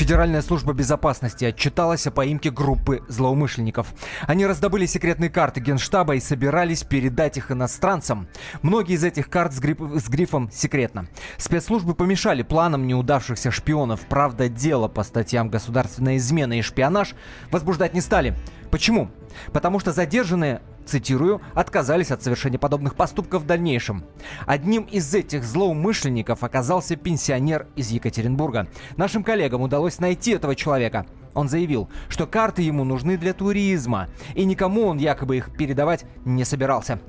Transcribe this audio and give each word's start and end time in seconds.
Федеральная 0.00 0.40
служба 0.40 0.72
безопасности 0.72 1.44
отчиталась 1.44 2.06
о 2.06 2.10
поимке 2.10 2.50
группы 2.50 3.04
злоумышленников. 3.08 3.92
Они 4.22 4.46
раздобыли 4.46 4.86
секретные 4.86 5.28
карты 5.28 5.60
Генштаба 5.60 6.14
и 6.14 6.20
собирались 6.20 6.84
передать 6.84 7.36
их 7.36 7.50
иностранцам. 7.50 8.26
Многие 8.62 8.94
из 8.94 9.04
этих 9.04 9.28
карт 9.28 9.52
с, 9.52 9.58
гриф, 9.58 9.78
с 9.78 10.08
грифом 10.08 10.50
«секретно». 10.50 11.06
Спецслужбы 11.36 11.94
помешали 11.94 12.42
планам 12.42 12.86
неудавшихся 12.86 13.50
шпионов. 13.50 14.00
Правда, 14.08 14.48
дело 14.48 14.88
по 14.88 15.02
статьям 15.02 15.50
«Государственная 15.50 16.16
измена» 16.16 16.58
и 16.58 16.62
«Шпионаж» 16.62 17.14
возбуждать 17.50 17.92
не 17.92 18.00
стали. 18.00 18.34
Почему? 18.70 19.10
Потому 19.52 19.80
что 19.80 19.92
задержанные 19.92 20.62
цитирую, 20.86 21.40
отказались 21.54 22.10
от 22.10 22.22
совершения 22.22 22.58
подобных 22.58 22.94
поступков 22.94 23.42
в 23.42 23.46
дальнейшем. 23.46 24.04
Одним 24.46 24.84
из 24.84 25.14
этих 25.14 25.44
злоумышленников 25.44 26.44
оказался 26.44 26.96
пенсионер 26.96 27.66
из 27.76 27.90
Екатеринбурга. 27.90 28.68
Нашим 28.96 29.22
коллегам 29.22 29.62
удалось 29.62 29.98
найти 29.98 30.32
этого 30.32 30.54
человека. 30.54 31.06
Он 31.34 31.48
заявил, 31.48 31.88
что 32.08 32.26
карты 32.26 32.62
ему 32.62 32.84
нужны 32.84 33.16
для 33.16 33.32
туризма, 33.32 34.08
и 34.34 34.44
никому 34.44 34.86
он 34.86 34.98
якобы 34.98 35.36
их 35.36 35.54
передавать 35.56 36.04
не 36.24 36.44
собирался. 36.44 37.00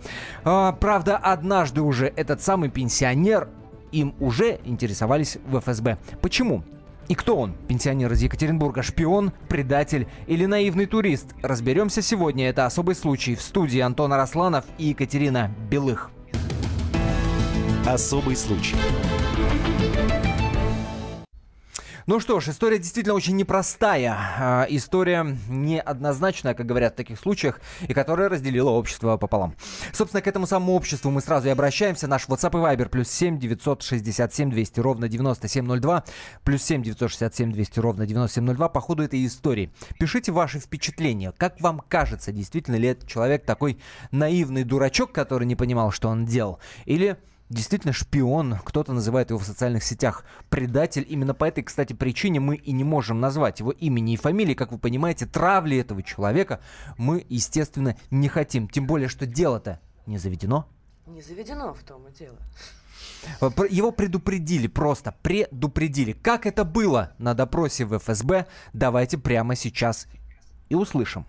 А, 0.44 0.74
правда, 0.74 1.18
однажды 1.18 1.82
уже 1.82 2.08
этот 2.16 2.42
самый 2.42 2.70
пенсионер 2.70 3.50
им 3.92 4.14
уже 4.20 4.60
интересовались 4.64 5.38
в 5.46 5.60
ФСБ. 5.60 5.98
Почему? 6.22 6.64
И 7.08 7.16
кто 7.16 7.38
он? 7.38 7.56
Пенсионер 7.68 8.12
из 8.14 8.22
Екатеринбурга, 8.22 8.84
шпион, 8.84 9.32
предатель 9.50 10.08
или 10.28 10.46
наивный 10.46 10.86
турист? 10.86 11.28
Разберемся 11.42 12.02
сегодня. 12.02 12.48
Это 12.50 12.66
особый 12.66 12.96
случай 12.96 13.36
в 13.36 13.42
студии 13.42 13.80
Антона 13.80 14.18
Росланов 14.18 14.66
и 14.78 14.86
Екатерина 14.86 15.52
Белых. 15.70 16.10
Особый 17.86 18.36
случай. 18.36 18.76
Ну 22.12 22.20
что 22.20 22.42
ж, 22.42 22.50
история 22.50 22.78
действительно 22.78 23.16
очень 23.16 23.38
непростая. 23.38 24.18
А, 24.38 24.68
история 24.70 25.26
неоднозначная, 25.48 26.54
как 26.54 26.66
говорят 26.66 26.92
в 26.92 26.98
таких 26.98 27.18
случаях, 27.18 27.62
и 27.88 27.94
которая 27.94 28.28
разделила 28.28 28.72
общество 28.72 29.16
пополам. 29.16 29.56
Собственно, 29.94 30.22
к 30.22 30.28
этому 30.28 30.46
самому 30.46 30.76
обществу 30.76 31.10
мы 31.10 31.22
сразу 31.22 31.48
и 31.48 31.52
обращаемся. 31.52 32.10
Наш 32.10 32.28
WhatsApp 32.28 32.50
и 32.50 32.76
Viber 32.76 32.90
плюс 32.90 33.08
7 33.08 33.40
967 33.40 34.52
200 34.52 34.80
ровно 34.82 35.08
9702 35.08 36.04
плюс 36.44 36.62
7 36.64 36.84
967 36.84 37.54
200 37.54 37.80
ровно 37.80 38.06
9702 38.06 38.68
по 38.68 38.82
ходу 38.82 39.04
этой 39.04 39.26
истории. 39.26 39.72
Пишите 39.98 40.34
ваши 40.34 40.60
впечатления. 40.60 41.32
Как 41.38 41.62
вам 41.62 41.82
кажется, 41.88 42.34
действительно 42.34 42.76
ли 42.76 42.90
этот 42.90 43.08
человек 43.08 43.46
такой 43.46 43.80
наивный 44.12 44.66
дурачок, 44.66 45.14
который 45.14 45.46
не 45.46 45.56
понимал, 45.56 45.92
что 45.92 46.10
он 46.10 46.26
делал? 46.26 46.60
Или 46.84 47.16
действительно 47.52 47.94
шпион, 47.94 48.58
кто-то 48.64 48.94
называет 48.94 49.30
его 49.30 49.40
в 49.40 49.46
социальных 49.46 49.84
сетях 49.84 50.24
предатель. 50.50 51.06
Именно 51.08 51.34
по 51.34 51.46
этой, 51.46 51.64
кстати, 51.64 51.94
причине 51.94 52.40
мы 52.40 52.56
и 52.56 52.72
не 52.72 52.84
можем 52.84 53.20
назвать 53.20 53.60
его 53.60 53.72
имени 53.72 54.14
и 54.14 54.18
фамилии. 54.18 54.54
Как 54.54 54.72
вы 54.72 54.78
понимаете, 54.78 55.26
травли 55.26 55.78
этого 55.78 56.02
человека 56.02 56.62
мы, 56.98 57.26
естественно, 57.30 57.96
не 58.10 58.28
хотим. 58.28 58.68
Тем 58.68 58.88
более, 58.88 59.10
что 59.10 59.26
дело-то 59.26 59.80
не 60.06 60.18
заведено. 60.18 60.68
Не 61.06 61.22
заведено 61.22 61.74
в 61.74 61.84
том 61.84 62.08
и 62.08 62.12
дело. 62.14 62.38
Его 63.70 63.92
предупредили, 63.92 64.68
просто 64.68 65.16
предупредили. 65.22 66.14
Как 66.14 66.46
это 66.46 66.64
было 66.64 67.14
на 67.18 67.34
допросе 67.34 67.86
в 67.86 67.98
ФСБ, 67.98 68.48
давайте 68.74 69.18
прямо 69.18 69.56
сейчас 69.56 70.08
и 70.70 70.76
услышим. 70.76 71.26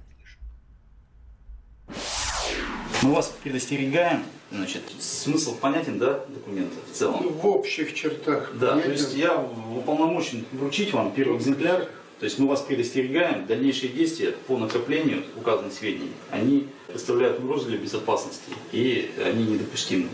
Мы 3.03 3.15
вас 3.15 3.35
предостерегаем 3.43 4.25
Значит, 4.53 4.83
смысл 5.01 5.57
понятен, 5.57 5.99
да, 5.99 6.25
документа 6.29 6.77
в 6.91 6.95
целом? 6.95 7.21
Ну, 7.23 7.31
в 7.31 7.47
общих 7.47 7.95
чертах. 7.95 8.53
Да, 8.55 8.73
понятен. 8.73 8.91
то 8.91 8.93
есть 8.93 9.15
я 9.15 9.49
уполномочен 9.75 10.45
вручить 10.53 10.93
вам 10.93 11.11
первый 11.13 11.39
экземпляр. 11.39 11.89
То 12.21 12.27
есть 12.27 12.39
мы 12.39 12.47
вас 12.47 12.61
предостерегаем, 12.61 13.47
дальнейшие 13.47 13.89
действия 13.89 14.33
по 14.47 14.57
накоплению 14.57 15.25
указанных 15.37 15.73
сведений, 15.73 16.13
они 16.31 16.69
представляют 16.87 17.41
угрозу 17.41 17.67
для 17.67 17.79
безопасности, 17.79 18.53
и 18.71 19.11
они 19.25 19.43
недопустимы. 19.43 20.09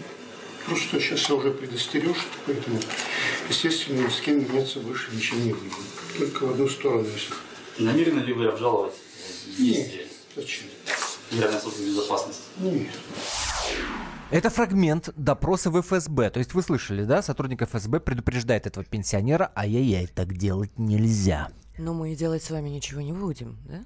Ну 0.68 0.76
что, 0.76 0.98
сейчас 1.00 1.28
я 1.28 1.34
уже 1.34 1.50
предостерешь, 1.50 2.26
поэтому, 2.46 2.78
естественно, 3.50 4.06
ни 4.06 4.08
с 4.08 4.20
кем 4.20 4.38
меняться 4.38 4.80
больше 4.80 5.10
ничего 5.14 5.38
не 5.40 5.52
будем. 5.52 5.72
Только 6.16 6.46
в 6.46 6.50
одну 6.52 6.68
сторону. 6.68 7.06
Намерены 7.76 8.20
ли 8.20 8.32
вы 8.32 8.46
обжаловать 8.46 8.94
действия? 9.58 9.98
Нет, 9.98 10.08
зачем? 10.34 10.64
Федеральной 11.30 11.60
службы 11.60 11.84
безопасности? 11.84 12.42
Нет. 12.58 12.88
Это 14.30 14.50
фрагмент 14.50 15.10
допроса 15.16 15.70
в 15.70 15.80
ФСБ. 15.80 16.28
То 16.30 16.38
есть 16.38 16.54
вы 16.54 16.62
слышали, 16.62 17.04
да? 17.04 17.22
Сотрудник 17.22 17.62
ФСБ 17.62 18.00
предупреждает 18.00 18.66
этого 18.66 18.84
пенсионера, 18.84 19.50
ай-яй-яй, 19.56 20.06
так 20.06 20.34
делать 20.34 20.78
нельзя. 20.78 21.48
Но 21.78 21.94
мы 21.94 22.12
и 22.12 22.16
делать 22.16 22.42
с 22.42 22.50
вами 22.50 22.68
ничего 22.68 23.00
не 23.00 23.12
будем, 23.12 23.56
да? 23.66 23.84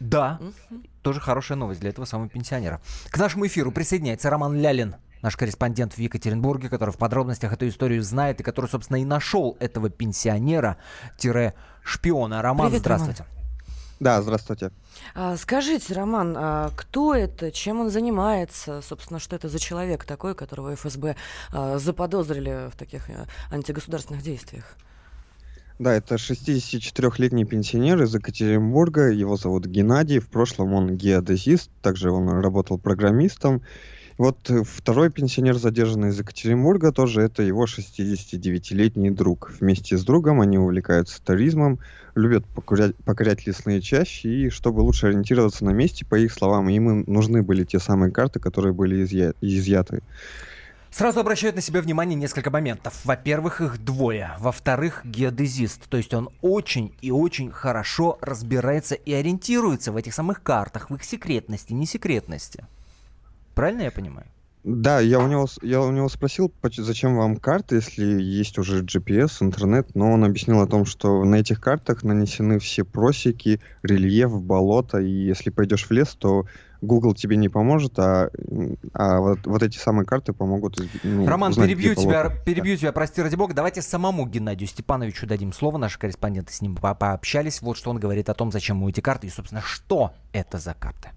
Да, 0.00 0.40
угу. 0.40 0.54
тоже 1.02 1.20
хорошая 1.20 1.58
новость 1.58 1.80
для 1.80 1.90
этого 1.90 2.06
самого 2.06 2.28
пенсионера. 2.28 2.80
К 3.10 3.18
нашему 3.18 3.46
эфиру 3.46 3.72
присоединяется 3.72 4.30
Роман 4.30 4.58
Лялин, 4.58 4.96
наш 5.22 5.36
корреспондент 5.36 5.94
в 5.94 5.98
Екатеринбурге, 5.98 6.70
который 6.70 6.92
в 6.92 6.98
подробностях 6.98 7.52
эту 7.52 7.68
историю 7.68 8.02
знает 8.02 8.40
и 8.40 8.42
который, 8.42 8.70
собственно, 8.70 8.96
и 8.98 9.04
нашел 9.04 9.56
этого 9.60 9.90
пенсионера-шпиона. 9.90 12.42
Роман, 12.42 12.68
Привет, 12.68 12.80
здравствуйте. 12.80 13.24
Роман. 13.24 13.35
Да, 13.98 14.20
здравствуйте. 14.20 14.72
А, 15.14 15.36
скажите, 15.36 15.94
Роман, 15.94 16.34
а 16.36 16.70
кто 16.76 17.14
это, 17.14 17.50
чем 17.50 17.80
он 17.80 17.90
занимается, 17.90 18.82
собственно, 18.82 19.18
что 19.18 19.36
это 19.36 19.48
за 19.48 19.58
человек 19.58 20.04
такой, 20.04 20.34
которого 20.34 20.74
ФСБ 20.74 21.16
а, 21.52 21.78
заподозрили 21.78 22.70
в 22.70 22.76
таких 22.76 23.08
а, 23.08 23.26
антигосударственных 23.50 24.22
действиях? 24.22 24.76
Да, 25.78 25.94
это 25.94 26.14
64-летний 26.14 27.44
пенсионер 27.44 28.02
из 28.02 28.14
Екатеринбурга, 28.14 29.10
его 29.10 29.36
зовут 29.36 29.66
Геннадий, 29.66 30.20
в 30.20 30.28
прошлом 30.28 30.72
он 30.72 30.96
геодезист, 30.96 31.70
также 31.82 32.10
он 32.10 32.28
работал 32.28 32.78
программистом, 32.78 33.62
вот 34.18 34.50
э, 34.50 34.62
второй 34.64 35.10
пенсионер, 35.10 35.56
задержанный 35.56 36.08
из 36.08 36.18
Екатеринбурга, 36.18 36.92
тоже 36.92 37.22
это 37.22 37.42
его 37.42 37.66
69-летний 37.66 39.10
друг. 39.10 39.52
Вместе 39.60 39.98
с 39.98 40.04
другом 40.04 40.40
они 40.40 40.58
увлекаются 40.58 41.22
туризмом, 41.22 41.78
любят 42.14 42.46
покорять, 42.46 42.96
покорять 42.96 43.46
лесные 43.46 43.80
чащи, 43.80 44.46
и 44.46 44.50
чтобы 44.50 44.80
лучше 44.80 45.08
ориентироваться 45.08 45.64
на 45.64 45.70
месте, 45.70 46.06
по 46.06 46.14
их 46.14 46.32
словам, 46.32 46.68
им 46.68 47.04
нужны 47.06 47.42
были 47.42 47.64
те 47.64 47.78
самые 47.78 48.10
карты, 48.10 48.40
которые 48.40 48.72
были 48.72 49.04
изъя 49.04 49.34
изъяты. 49.40 50.02
Сразу 50.90 51.20
обращают 51.20 51.56
на 51.56 51.60
себя 51.60 51.82
внимание 51.82 52.16
несколько 52.16 52.50
моментов. 52.50 52.98
Во-первых, 53.04 53.60
их 53.60 53.84
двое. 53.84 54.30
Во-вторых, 54.38 55.02
геодезист. 55.04 55.90
То 55.90 55.98
есть 55.98 56.14
он 56.14 56.30
очень 56.40 56.94
и 57.02 57.10
очень 57.10 57.50
хорошо 57.50 58.16
разбирается 58.22 58.94
и 58.94 59.12
ориентируется 59.12 59.92
в 59.92 59.96
этих 59.98 60.14
самых 60.14 60.42
картах, 60.42 60.88
в 60.88 60.94
их 60.94 61.04
секретности, 61.04 61.74
не 61.74 61.84
секретности. 61.84 62.64
Правильно 63.56 63.82
я 63.82 63.90
понимаю? 63.90 64.26
Да, 64.62 65.00
я 65.00 65.18
у 65.18 65.28
него, 65.28 65.46
я 65.62 65.80
у 65.80 65.90
него 65.90 66.08
спросил, 66.10 66.52
зачем 66.76 67.16
вам 67.16 67.36
карты, 67.36 67.76
если 67.76 68.04
есть 68.04 68.58
уже 68.58 68.82
GPS, 68.82 69.36
интернет, 69.40 69.94
но 69.94 70.12
он 70.12 70.24
объяснил 70.24 70.60
о 70.60 70.66
том, 70.66 70.84
что 70.84 71.24
на 71.24 71.36
этих 71.36 71.60
картах 71.60 72.02
нанесены 72.02 72.58
все 72.58 72.84
просеки, 72.84 73.60
рельеф, 73.82 74.42
болото, 74.42 74.98
и 74.98 75.08
если 75.08 75.48
пойдешь 75.48 75.86
в 75.86 75.90
лес, 75.90 76.16
то 76.18 76.44
Google 76.82 77.14
тебе 77.14 77.36
не 77.36 77.48
поможет, 77.48 77.98
а, 77.98 78.28
а 78.92 79.20
вот, 79.20 79.46
вот 79.46 79.62
эти 79.62 79.78
самые 79.78 80.04
карты 80.04 80.34
помогут. 80.34 80.78
Ну, 81.02 81.26
Роман, 81.26 81.52
узнать, 81.52 81.68
перебью 81.68 81.94
тебя, 81.94 82.28
перебью 82.44 82.76
тебя, 82.76 82.92
прости 82.92 83.22
ради 83.22 83.36
бога. 83.36 83.54
Давайте 83.54 83.80
самому 83.80 84.26
Геннадию 84.26 84.68
Степановичу 84.68 85.26
дадим 85.26 85.54
слово. 85.54 85.78
Наши 85.78 85.98
корреспонденты 85.98 86.52
с 86.52 86.60
ним 86.60 86.76
по 86.76 86.94
пообщались. 86.94 87.62
Вот 87.62 87.78
что 87.78 87.88
он 87.88 87.98
говорит 87.98 88.28
о 88.28 88.34
том, 88.34 88.52
зачем 88.52 88.76
ему 88.76 88.90
эти 88.90 89.00
карты 89.00 89.28
и, 89.28 89.30
собственно, 89.30 89.62
что 89.62 90.12
это 90.32 90.58
за 90.58 90.74
карты. 90.74 91.10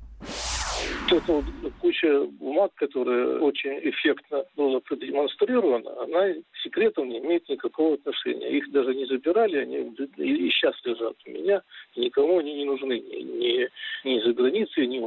Это 1.11 1.33
вот 1.33 1.45
куча 1.79 2.25
бумаг, 2.39 2.71
которая 2.75 3.39
очень 3.39 3.79
эффектно 3.89 4.45
была 4.55 4.79
продемонстрирована, 4.79 6.03
она 6.03 6.33
к 6.33 6.57
секретам 6.63 7.09
не 7.09 7.17
имеет 7.17 7.49
никакого 7.49 7.95
отношения. 7.95 8.49
Их 8.51 8.71
даже 8.71 8.93
не 8.93 9.05
забирали, 9.05 9.57
они 9.57 9.91
и 10.17 10.49
сейчас 10.51 10.75
лежат 10.83 11.15
у 11.25 11.31
меня, 11.31 11.63
и 11.95 12.01
никому 12.01 12.37
они 12.37 12.53
не 12.53 12.65
нужны. 12.65 12.99
Ни, 12.99 13.21
ни, 13.23 13.69
ни 14.03 14.19
за 14.19 14.33
границей, 14.33 14.85
ни, 14.85 14.97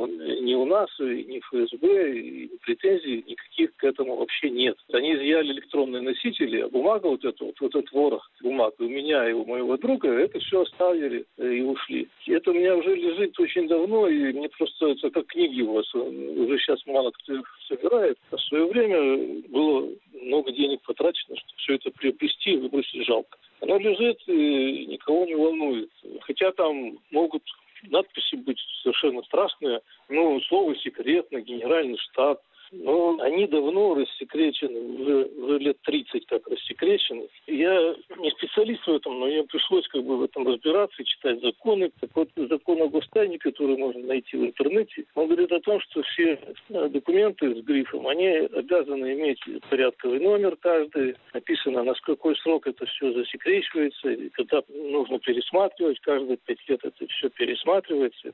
ни 0.40 0.54
у 0.54 0.64
нас, 0.64 0.90
ни 0.98 1.38
в 1.38 1.44
ФСБ, 1.44 2.18
и 2.18 2.50
претензий 2.62 3.24
никаких 3.28 3.76
к 3.76 3.84
этому 3.84 4.16
вообще 4.16 4.50
нет. 4.50 4.76
Они 4.92 5.14
изъяли 5.14 5.52
электронные 5.52 6.02
носители, 6.02 6.62
а 6.62 6.68
бумага 6.68 7.06
вот 7.06 7.24
эта, 7.24 7.44
вот, 7.44 7.60
вот 7.60 7.74
этот 7.76 7.92
ворох 7.92 8.28
бумаг 8.42 8.74
у 8.80 8.88
меня 8.88 9.30
и 9.30 9.32
у 9.32 9.44
моего 9.44 9.76
друга, 9.76 10.08
это 10.08 10.40
все 10.40 10.62
оставили 10.62 11.24
и 11.38 11.60
ушли. 11.60 12.08
Это 12.26 12.50
у 12.50 12.54
меня 12.54 12.74
уже 12.74 12.96
лежит 12.96 13.38
очень 13.38 13.68
давно, 13.68 14.08
и 14.08 14.32
мне 14.32 14.48
просто 14.48 14.88
это 14.88 15.10
как 15.10 15.26
книги 15.26 15.62
у 15.62 15.74
вас 15.74 15.91
собираются, 15.92 16.40
уже 16.40 16.58
сейчас 16.58 16.86
мало 16.86 17.10
кто 17.10 17.34
собирает. 17.68 18.18
А 18.30 18.36
в 18.36 18.40
свое 18.42 18.66
время 18.66 19.42
было 19.48 19.88
много 20.22 20.52
денег 20.52 20.80
потрачено, 20.82 21.36
чтобы 21.36 21.58
все 21.58 21.74
это 21.74 21.90
приобрести 21.90 22.52
и 22.52 22.56
выбросить 22.56 23.06
жалко. 23.06 23.38
Оно 23.60 23.78
лежит 23.78 24.20
и 24.26 24.86
никого 24.86 25.24
не 25.26 25.34
волнует. 25.34 25.90
Хотя 26.22 26.52
там 26.52 26.98
могут 27.10 27.42
надписи 27.88 28.36
быть 28.36 28.58
совершенно 28.82 29.22
страшные. 29.22 29.80
Ну, 30.08 30.40
слово 30.42 30.76
«секретно», 30.76 31.40
«генеральный 31.40 31.98
штаб», 31.98 32.40
но 32.72 33.18
они 33.20 33.46
давно 33.46 33.94
рассекречены, 33.94 34.80
уже, 34.80 35.24
уже 35.36 35.58
лет 35.58 35.76
30 35.82 36.26
как 36.26 36.46
рассекречены. 36.48 37.28
Я 37.46 37.94
не 38.18 38.30
специалист 38.30 38.86
в 38.86 38.94
этом, 38.94 39.20
но 39.20 39.26
мне 39.26 39.44
пришлось 39.44 39.86
как 39.88 40.02
бы 40.02 40.16
в 40.16 40.22
этом 40.22 40.46
разбираться 40.46 41.02
и 41.02 41.04
читать 41.04 41.40
законы. 41.40 41.92
Так 42.00 42.10
вот, 42.14 42.28
закон 42.36 42.80
о 42.82 42.88
гостайне, 42.88 43.38
который 43.38 43.76
можно 43.76 44.00
найти 44.00 44.36
в 44.36 44.44
интернете, 44.44 45.04
он 45.14 45.26
говорит 45.26 45.52
о 45.52 45.60
том, 45.60 45.80
что 45.80 46.02
все 46.02 46.38
э, 46.70 46.88
документы 46.88 47.54
с 47.54 47.62
грифом, 47.62 48.06
они 48.06 48.26
обязаны 48.26 49.12
иметь 49.12 49.40
порядковый 49.68 50.20
номер 50.20 50.56
каждый, 50.56 51.16
написано, 51.34 51.82
на 51.84 51.94
какой 51.94 52.36
срок 52.36 52.66
это 52.66 52.86
все 52.86 53.12
засекречивается, 53.12 54.10
и 54.10 54.28
когда 54.30 54.62
нужно 54.68 55.18
пересматривать, 55.18 56.00
каждые 56.00 56.38
пять 56.38 56.68
лет 56.68 56.80
это 56.82 57.06
все 57.06 57.28
пересматривается 57.28 58.32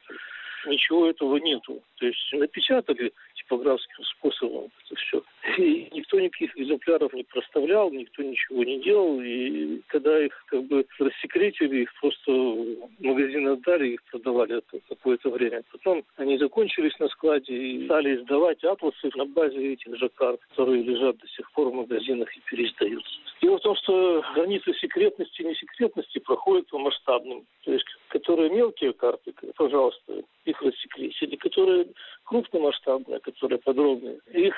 ничего 0.67 1.09
этого 1.09 1.37
нету. 1.37 1.83
То 1.97 2.07
есть 2.07 2.33
напечатали 2.33 3.13
типографским 3.49 4.05
способом 4.05 4.71
это 4.85 4.95
все. 4.97 5.23
И 5.59 5.89
никто 5.93 6.21
никаких 6.21 6.57
экземпляров 6.57 7.13
не 7.13 7.25
проставлял, 7.25 7.91
никто 7.91 8.23
ничего 8.23 8.65
не 8.65 8.81
делал. 8.81 9.21
И 9.21 9.81
когда 9.87 10.25
их 10.25 10.33
как 10.47 10.65
бы 10.65 10.87
рассекретили, 10.99 11.83
их 11.83 11.95
просто 12.01 12.31
в 12.31 12.91
магазин 13.01 13.49
отдали, 13.49 13.95
их 13.95 14.03
продавали 14.05 14.61
какое-то 14.89 15.31
время. 15.31 15.63
Потом 15.73 16.05
они 16.17 16.39
закончились 16.39 16.99
на 16.99 17.09
складе 17.09 17.55
и 17.55 17.85
стали 17.87 18.17
издавать 18.17 18.63
атласы 18.65 19.11
на 19.15 19.25
базе 19.25 19.73
этих 19.73 19.97
же 19.97 20.09
карт, 20.11 20.41
которые 20.51 20.83
лежат 20.83 21.17
до 21.19 21.29
сих 21.29 21.51
пор 21.53 21.71
в 21.71 21.75
магазинах 21.75 22.29
и 22.37 22.41
переиздаются. 22.51 23.11
Дело 23.41 23.59
в 23.59 23.63
том, 23.63 23.77
что 23.77 24.23
границы 24.35 24.75
секретности 24.75 25.43
и 25.43 25.47
несекретности 25.47 26.19
проходят 26.19 26.69
по 26.69 26.79
масштабным. 26.79 27.45
То 27.65 27.73
есть, 27.73 27.87
которые 28.09 28.51
мелкие 28.51 28.93
карты, 28.93 29.33
пожалуйста, 29.57 30.23
их 30.45 30.61
рассекретили, 30.63 31.37
которые 31.37 31.87
крупномасштабные, 32.25 33.21
которые 33.21 33.38
подробные, 33.41 34.19
их 34.33 34.55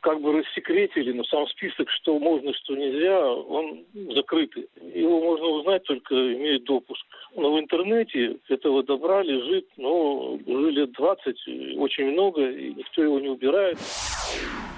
как 0.00 0.20
бы 0.20 0.32
рассекретили, 0.38 1.12
но 1.12 1.24
сам 1.24 1.46
список, 1.48 1.88
что 1.90 2.18
можно, 2.18 2.52
что 2.54 2.76
нельзя, 2.76 3.26
он 3.26 3.84
закрытый. 4.14 4.68
Его 4.94 5.20
можно 5.20 5.46
узнать 5.46 5.82
только 5.84 6.14
имея 6.14 6.58
допуск. 6.60 7.04
Но 7.36 7.52
в 7.52 7.58
интернете 7.58 8.36
этого 8.48 8.82
добра 8.82 9.22
лежит, 9.22 9.66
ну, 9.76 10.40
уже 10.46 10.70
лет 10.70 10.92
20, 10.92 11.76
очень 11.78 12.12
много, 12.12 12.50
и 12.50 12.74
никто 12.74 13.02
его 13.02 13.18
не 13.20 13.28
убирает. 13.28 13.78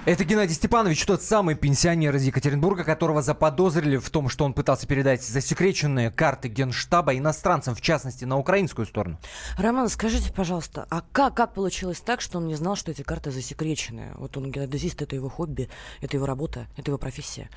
Это 0.07 0.23
Геннадий 0.23 0.55
Степанович, 0.55 1.05
тот 1.05 1.21
самый 1.21 1.55
пенсионер 1.55 2.15
из 2.15 2.23
Екатеринбурга, 2.23 2.85
которого 2.85 3.21
заподозрили 3.21 3.97
в 3.97 4.09
том, 4.09 4.29
что 4.29 4.45
он 4.45 4.53
пытался 4.53 4.87
передать 4.87 5.21
засекреченные 5.21 6.11
карты 6.11 6.47
Генштаба 6.47 7.17
иностранцам, 7.17 7.75
в 7.75 7.81
частности, 7.81 8.23
на 8.23 8.37
украинскую 8.37 8.85
сторону. 8.85 9.19
Роман, 9.57 9.89
скажите, 9.89 10.31
пожалуйста, 10.31 10.87
а 10.89 11.01
как, 11.11 11.35
как 11.35 11.53
получилось 11.53 11.99
так, 11.99 12.21
что 12.21 12.37
он 12.37 12.47
не 12.47 12.55
знал, 12.55 12.77
что 12.77 12.89
эти 12.89 13.01
карты 13.01 13.31
засекречены? 13.31 14.13
Вот 14.15 14.37
он 14.37 14.49
геодезист, 14.49 15.01
это 15.01 15.13
его 15.13 15.27
хобби, 15.27 15.67
это 15.99 16.15
его 16.15 16.25
работа, 16.25 16.67
это 16.77 16.91
его 16.91 16.97
профессия. 16.97 17.49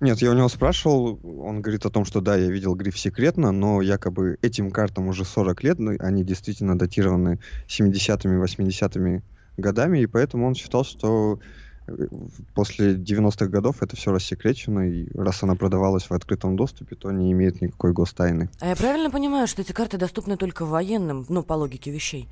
Нет, 0.00 0.22
я 0.22 0.30
у 0.30 0.34
него 0.34 0.48
спрашивал, 0.48 1.20
он 1.22 1.60
говорит 1.60 1.84
о 1.84 1.90
том, 1.90 2.06
что 2.06 2.22
да, 2.22 2.36
я 2.36 2.50
видел 2.50 2.74
гриф 2.74 2.98
секретно, 2.98 3.52
но 3.52 3.82
якобы 3.82 4.38
этим 4.40 4.70
картам 4.70 5.08
уже 5.08 5.26
40 5.26 5.62
лет, 5.62 5.78
они 6.00 6.24
действительно 6.24 6.78
датированы 6.78 7.38
70-ми, 7.68 8.42
80-ми 8.42 9.22
годами, 9.60 10.00
и 10.00 10.06
поэтому 10.06 10.46
он 10.46 10.54
считал, 10.54 10.84
что 10.84 11.38
э, 11.86 12.06
после 12.54 12.94
90-х 12.94 13.46
годов 13.46 13.82
это 13.82 13.96
все 13.96 14.12
рассекречено, 14.12 14.90
и 14.90 15.08
раз 15.14 15.42
она 15.42 15.54
продавалась 15.54 16.04
в 16.04 16.12
открытом 16.12 16.56
доступе, 16.56 16.96
то 16.96 17.10
не 17.10 17.32
имеет 17.32 17.60
никакой 17.60 17.92
гостайны. 17.92 18.50
А 18.60 18.68
я 18.68 18.76
правильно 18.76 19.10
понимаю, 19.10 19.46
что 19.46 19.62
эти 19.62 19.72
карты 19.72 19.98
доступны 19.98 20.36
только 20.36 20.64
военным, 20.64 21.26
ну, 21.28 21.42
по 21.42 21.54
логике 21.54 21.90
вещей? 21.90 22.28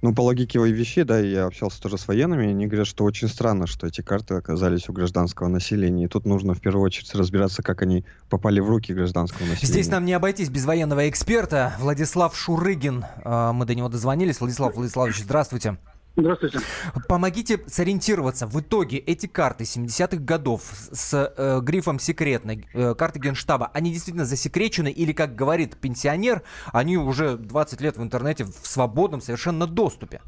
Ну, 0.00 0.14
по 0.14 0.20
логике 0.20 0.60
вещей, 0.60 1.02
да, 1.02 1.18
я 1.18 1.46
общался 1.46 1.82
тоже 1.82 1.98
с 1.98 2.06
военными, 2.06 2.46
и 2.46 2.48
они 2.50 2.66
говорят, 2.66 2.86
что 2.86 3.02
очень 3.04 3.26
странно, 3.26 3.66
что 3.66 3.88
эти 3.88 4.00
карты 4.00 4.34
оказались 4.34 4.88
у 4.88 4.92
гражданского 4.92 5.48
населения. 5.48 6.04
И 6.04 6.08
тут 6.08 6.24
нужно 6.24 6.54
в 6.54 6.60
первую 6.60 6.84
очередь 6.84 7.12
разбираться, 7.14 7.64
как 7.64 7.82
они 7.82 8.04
попали 8.30 8.60
в 8.60 8.68
руки 8.68 8.94
гражданского 8.94 9.46
населения. 9.46 9.72
Здесь 9.72 9.88
нам 9.88 10.04
не 10.04 10.12
обойтись 10.12 10.50
без 10.50 10.64
военного 10.66 11.08
эксперта. 11.08 11.74
Владислав 11.80 12.36
Шурыгин, 12.36 13.04
а, 13.24 13.52
мы 13.52 13.66
до 13.66 13.74
него 13.74 13.88
дозвонились. 13.88 14.38
Владислав 14.38 14.76
Владиславович, 14.76 15.18
здравствуйте. 15.22 15.78
Здравствуйте. 16.16 16.58
Помогите 17.08 17.60
сориентироваться. 17.66 18.46
В 18.46 18.60
итоге 18.60 18.98
эти 18.98 19.26
карты 19.26 19.64
70-х 19.64 20.16
годов 20.16 20.62
с 20.62 21.14
э, 21.14 21.60
грифом 21.62 21.98
секретной, 22.00 22.66
э, 22.74 22.94
карты 22.94 23.20
Генштаба, 23.20 23.70
они 23.72 23.92
действительно 23.92 24.24
засекречены 24.24 24.90
или, 24.90 25.12
как 25.12 25.36
говорит 25.36 25.76
пенсионер, 25.76 26.42
они 26.72 26.96
уже 26.96 27.36
20 27.36 27.80
лет 27.80 27.96
в 27.96 28.02
интернете 28.02 28.44
в 28.44 28.66
свободном 28.66 29.20
совершенно 29.20 29.66
доступе? 29.66 30.20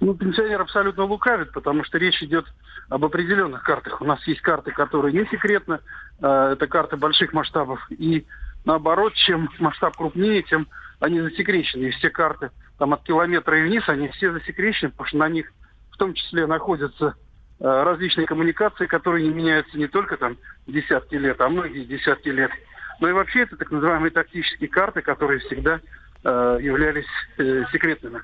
Ну, 0.00 0.14
пенсионер 0.14 0.62
абсолютно 0.62 1.04
лукавит, 1.04 1.52
потому 1.52 1.84
что 1.84 1.98
речь 1.98 2.22
идет 2.22 2.46
об 2.88 3.04
определенных 3.04 3.62
картах. 3.62 4.00
У 4.00 4.04
нас 4.04 4.26
есть 4.26 4.40
карты, 4.40 4.72
которые 4.72 5.12
не 5.12 5.24
секретны, 5.30 5.78
э, 6.20 6.50
это 6.52 6.66
карты 6.66 6.96
больших 6.96 7.32
масштабов. 7.32 7.80
И 7.90 8.26
наоборот, 8.64 9.14
чем 9.14 9.48
масштаб 9.58 9.96
крупнее, 9.96 10.42
тем 10.42 10.68
они 11.00 11.20
засекречены. 11.20 11.86
И 11.86 11.90
все 11.90 12.10
карты 12.10 12.50
там 12.80 12.94
от 12.94 13.02
километра 13.02 13.60
и 13.60 13.62
вниз, 13.62 13.86
они 13.88 14.08
все 14.08 14.32
засекречены, 14.32 14.90
потому 14.90 15.06
что 15.06 15.18
на 15.18 15.28
них 15.28 15.52
в 15.92 15.98
том 15.98 16.14
числе 16.14 16.46
находятся 16.46 17.14
э, 17.60 17.64
различные 17.64 18.26
коммуникации, 18.26 18.86
которые 18.86 19.28
не 19.28 19.34
меняются 19.34 19.76
не 19.76 19.86
только 19.86 20.16
там 20.16 20.38
десятки 20.66 21.14
лет, 21.14 21.38
а 21.42 21.50
многие 21.50 21.84
десятки 21.84 22.30
лет. 22.30 22.50
Но 22.98 23.10
и 23.10 23.12
вообще 23.12 23.40
это 23.40 23.58
так 23.58 23.70
называемые 23.70 24.10
тактические 24.10 24.70
карты, 24.70 25.02
которые 25.02 25.40
всегда 25.40 25.80
э, 26.24 26.58
являлись 26.62 27.04
э, 27.36 27.64
секретными. 27.70 28.22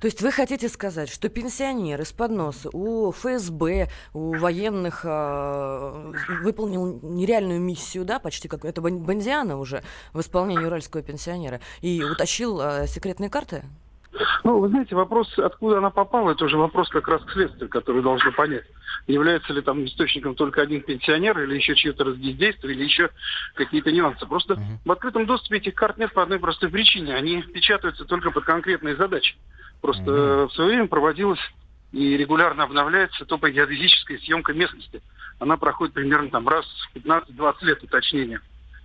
То 0.00 0.06
есть 0.06 0.22
вы 0.22 0.30
хотите 0.30 0.68
сказать, 0.68 1.08
что 1.08 1.28
пенсионер 1.28 2.00
из-под 2.02 2.26
у 2.72 3.10
ФСБ, 3.12 3.88
у 4.12 4.36
военных 4.36 5.00
э, 5.04 6.12
выполнил 6.42 6.98
нереальную 7.02 7.60
миссию, 7.60 8.04
да, 8.04 8.18
почти 8.18 8.48
как 8.48 8.64
это 8.64 8.80
Бандиана 8.80 9.58
уже 9.58 9.82
в 10.12 10.20
исполнении 10.20 10.64
уральского 10.64 11.02
пенсионера, 11.02 11.60
и 11.80 12.02
утащил 12.02 12.60
э, 12.60 12.86
секретные 12.86 13.30
карты? 13.30 13.64
Ну, 14.44 14.58
вы 14.58 14.68
знаете, 14.68 14.94
вопрос, 14.94 15.32
откуда 15.38 15.78
она 15.78 15.90
попала, 15.90 16.32
это 16.32 16.44
уже 16.44 16.56
вопрос 16.56 16.88
как 16.88 17.06
раз 17.08 17.22
к 17.24 17.32
следствию, 17.32 17.68
который 17.68 18.02
должно 18.02 18.32
понять. 18.32 18.64
Является 19.06 19.52
ли 19.52 19.62
там 19.62 19.84
источником 19.84 20.34
только 20.34 20.62
один 20.62 20.82
пенсионер, 20.82 21.38
или 21.40 21.56
еще 21.56 21.74
чье-то 21.74 22.04
разгильдейство, 22.04 22.68
или 22.68 22.84
еще 22.84 23.10
какие-то 23.54 23.92
нюансы. 23.92 24.26
Просто 24.26 24.54
uh-huh. 24.54 24.78
в 24.84 24.92
открытом 24.92 25.26
доступе 25.26 25.58
этих 25.58 25.74
карт 25.74 25.98
нет 25.98 26.12
по 26.12 26.22
одной 26.22 26.38
простой 26.38 26.70
причине. 26.70 27.14
Они 27.14 27.42
печатаются 27.42 28.04
только 28.04 28.30
под 28.30 28.44
конкретные 28.44 28.96
задачи. 28.96 29.36
Просто 29.80 30.10
mm-hmm. 30.10 30.48
в 30.48 30.52
свое 30.52 30.70
время 30.70 30.88
проводилась 30.88 31.40
и 31.92 32.16
регулярно 32.16 32.64
обновляется 32.64 33.24
топогеодезическая 33.24 34.18
съемка 34.18 34.52
местности. 34.52 35.02
Она 35.38 35.56
проходит 35.56 35.94
примерно 35.94 36.30
там 36.30 36.48
раз 36.48 36.66
в 36.92 36.96
15-20 36.96 37.54
лет 37.62 37.82
уточнения. 37.82 38.40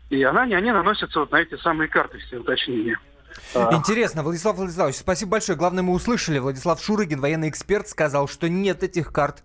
И 0.09 0.21
она, 0.23 0.43
они 0.43 0.71
наносятся 0.71 1.21
вот 1.21 1.31
на 1.31 1.37
эти 1.37 1.55
самые 1.57 1.87
карты 1.87 2.19
все 2.19 2.37
уточнения. 2.37 2.99
Интересно, 3.71 4.23
Владислав 4.23 4.57
Владиславович, 4.57 4.97
спасибо 4.97 5.31
большое. 5.31 5.57
Главное, 5.57 5.83
мы 5.83 5.93
услышали. 5.93 6.39
Владислав 6.39 6.81
Шурыгин, 6.81 7.19
военный 7.19 7.49
эксперт, 7.49 7.87
сказал, 7.87 8.27
что 8.27 8.49
нет 8.49 8.83
этих 8.83 9.11
карт 9.11 9.43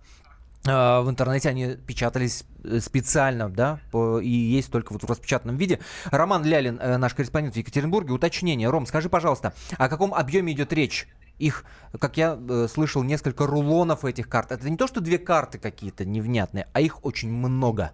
а, 0.67 1.01
в 1.01 1.09
интернете 1.09 1.49
они 1.49 1.75
печатались 1.75 2.43
э, 2.63 2.79
специально, 2.79 3.49
да, 3.49 3.79
и 4.21 4.29
есть 4.29 4.71
только 4.71 4.93
вот 4.93 5.03
в 5.03 5.09
распечатанном 5.09 5.57
виде. 5.57 5.79
Роман 6.05 6.43
Лялин, 6.43 6.79
э, 6.79 6.97
наш 6.97 7.13
корреспондент 7.13 7.55
в 7.55 7.57
Екатеринбурге. 7.57 8.13
Уточнение. 8.13 8.69
Ром, 8.69 8.85
скажи, 8.85 9.09
пожалуйста, 9.09 9.53
о 9.77 9.89
каком 9.89 10.13
объеме 10.13 10.53
идет 10.53 10.73
речь? 10.73 11.07
Их, 11.39 11.65
как 11.99 12.17
я 12.17 12.37
э, 12.37 12.67
слышал, 12.69 13.03
несколько 13.03 13.45
рулонов 13.45 14.03
этих 14.03 14.27
карт. 14.27 14.51
Это 14.51 14.69
не 14.69 14.77
то, 14.77 14.87
что 14.87 15.01
две 15.01 15.17
карты 15.17 15.59
какие-то 15.59 16.03
невнятные, 16.03 16.67
а 16.73 16.81
их 16.81 17.05
очень 17.05 17.31
много. 17.31 17.91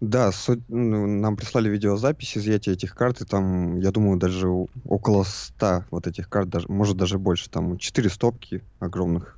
Да, 0.00 0.32
суть, 0.32 0.62
ну, 0.68 1.06
нам 1.06 1.36
прислали 1.36 1.68
видеозапись 1.68 2.36
изъятия 2.36 2.72
этих 2.72 2.94
карт, 2.94 3.20
и 3.20 3.24
там, 3.24 3.78
я 3.78 3.90
думаю, 3.90 4.18
даже 4.18 4.48
около 4.84 5.22
100 5.24 5.86
вот 5.90 6.06
этих 6.06 6.28
карт, 6.28 6.48
даже, 6.48 6.66
может 6.68 6.96
даже 6.96 7.18
больше, 7.18 7.48
там 7.48 7.78
4 7.78 8.10
стопки 8.10 8.64
огромных 8.80 9.33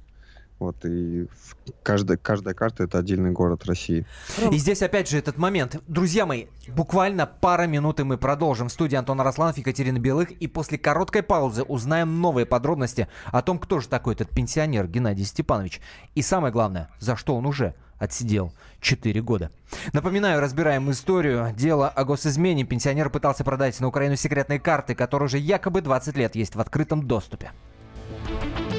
вот, 0.59 0.77
и 0.87 1.27
каждая, 1.83 2.17
каждая 2.17 2.55
карта 2.55 2.85
это 2.85 2.99
отдельный 2.99 3.31
город 3.31 3.67
России. 3.67 4.07
И 4.51 4.57
здесь 4.57 4.83
опять 4.83 5.09
же 5.09 5.19
этот 5.19 5.37
момент. 5.37 5.83
Друзья 5.87 6.25
мои, 6.25 6.47
буквально 6.69 7.27
пара 7.27 7.67
минут 7.67 8.01
и 8.01 8.05
мы 8.05 8.17
продолжим. 8.17 8.69
В 8.69 8.73
студии 8.73 8.97
Антон 8.97 9.21
Арасланов, 9.21 9.59
Екатерина 9.59 9.99
Белых. 9.99 10.31
И 10.31 10.47
после 10.47 10.79
короткой 10.79 11.23
паузы 11.23 11.63
узнаем 11.63 12.21
новые 12.21 12.47
подробности 12.47 13.09
о 13.27 13.43
том, 13.43 13.59
кто 13.59 13.81
же 13.81 13.89
такой 13.89 14.15
этот 14.15 14.31
пенсионер 14.31 14.87
Геннадий 14.87 15.25
Степанович. 15.25 15.81
И 16.15 16.23
самое 16.23 16.53
главное, 16.53 16.89
за 17.01 17.17
что 17.17 17.37
он 17.37 17.45
уже 17.45 17.75
отсидел 17.99 18.53
4 18.81 19.21
года. 19.21 19.51
Напоминаю, 19.93 20.41
разбираем 20.41 20.91
историю. 20.91 21.53
Дело 21.55 21.89
о 21.89 22.05
госизмене. 22.05 22.65
Пенсионер 22.65 23.11
пытался 23.11 23.45
продать 23.45 23.79
на 23.81 23.89
Украину 23.89 24.17
секретные 24.17 24.59
карты, 24.59 24.95
которые 24.95 25.27
уже 25.27 25.39
якобы 25.39 25.83
20 25.83 26.17
лет 26.17 26.35
есть 26.35 26.55
в 26.55 26.61
открытом 26.61 27.07
доступе. 27.07 27.53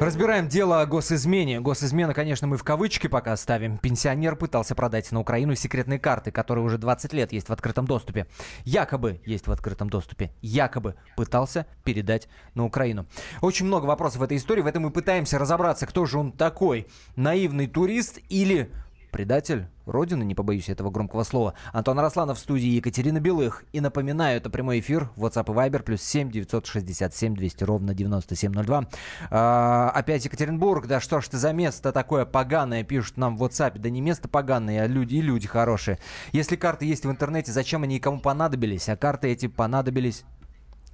Разбираем 0.00 0.48
дело 0.48 0.80
о 0.80 0.86
госизмене. 0.86 1.60
Госизмена, 1.60 2.14
конечно, 2.14 2.48
мы 2.48 2.56
в 2.56 2.64
кавычки 2.64 3.06
пока 3.06 3.36
ставим. 3.36 3.78
Пенсионер 3.78 4.34
пытался 4.34 4.74
продать 4.74 5.10
на 5.12 5.20
Украину 5.20 5.54
секретные 5.54 6.00
карты, 6.00 6.32
которые 6.32 6.64
уже 6.64 6.78
20 6.78 7.12
лет 7.12 7.32
есть 7.32 7.48
в 7.48 7.52
открытом 7.52 7.86
доступе. 7.86 8.26
Якобы 8.64 9.20
есть 9.24 9.46
в 9.46 9.52
открытом 9.52 9.88
доступе. 9.88 10.32
Якобы 10.42 10.96
пытался 11.16 11.66
передать 11.84 12.28
на 12.54 12.64
Украину. 12.64 13.06
Очень 13.40 13.66
много 13.66 13.86
вопросов 13.86 14.18
в 14.20 14.24
этой 14.24 14.36
истории. 14.36 14.62
В 14.62 14.66
этом 14.66 14.82
мы 14.82 14.90
пытаемся 14.90 15.38
разобраться, 15.38 15.86
кто 15.86 16.04
же 16.06 16.18
он 16.18 16.32
такой. 16.32 16.88
Наивный 17.14 17.68
турист 17.68 18.18
или 18.28 18.72
предатель 19.14 19.68
Родины, 19.86 20.24
не 20.24 20.34
побоюсь 20.34 20.68
этого 20.68 20.90
громкого 20.90 21.22
слова. 21.22 21.54
Антон 21.72 22.00
Росланов 22.00 22.36
в 22.36 22.40
студии 22.40 22.70
Екатерина 22.70 23.20
Белых. 23.20 23.62
И 23.72 23.80
напоминаю, 23.80 24.38
это 24.38 24.50
прямой 24.50 24.80
эфир. 24.80 25.08
WhatsApp 25.16 25.52
и 25.52 25.54
Viber 25.54 25.84
плюс 25.84 26.02
7 26.02 26.32
967 26.32 27.36
200 27.36 27.62
ровно 27.62 27.94
9702. 27.94 28.88
А, 29.30 29.92
опять 29.94 30.24
Екатеринбург. 30.24 30.88
Да 30.88 30.98
что 30.98 31.20
ж 31.20 31.28
ты 31.28 31.36
за 31.36 31.52
место 31.52 31.92
такое 31.92 32.24
поганое, 32.24 32.82
пишут 32.82 33.16
нам 33.16 33.36
в 33.36 33.44
WhatsApp. 33.44 33.78
Да 33.78 33.88
не 33.88 34.00
место 34.00 34.26
поганое, 34.26 34.82
а 34.82 34.88
люди 34.88 35.14
и 35.14 35.20
люди 35.20 35.46
хорошие. 35.46 36.00
Если 36.32 36.56
карты 36.56 36.84
есть 36.84 37.06
в 37.06 37.10
интернете, 37.10 37.52
зачем 37.52 37.84
они 37.84 38.00
кому 38.00 38.18
понадобились? 38.18 38.88
А 38.88 38.96
карты 38.96 39.28
эти 39.28 39.46
понадобились 39.46 40.24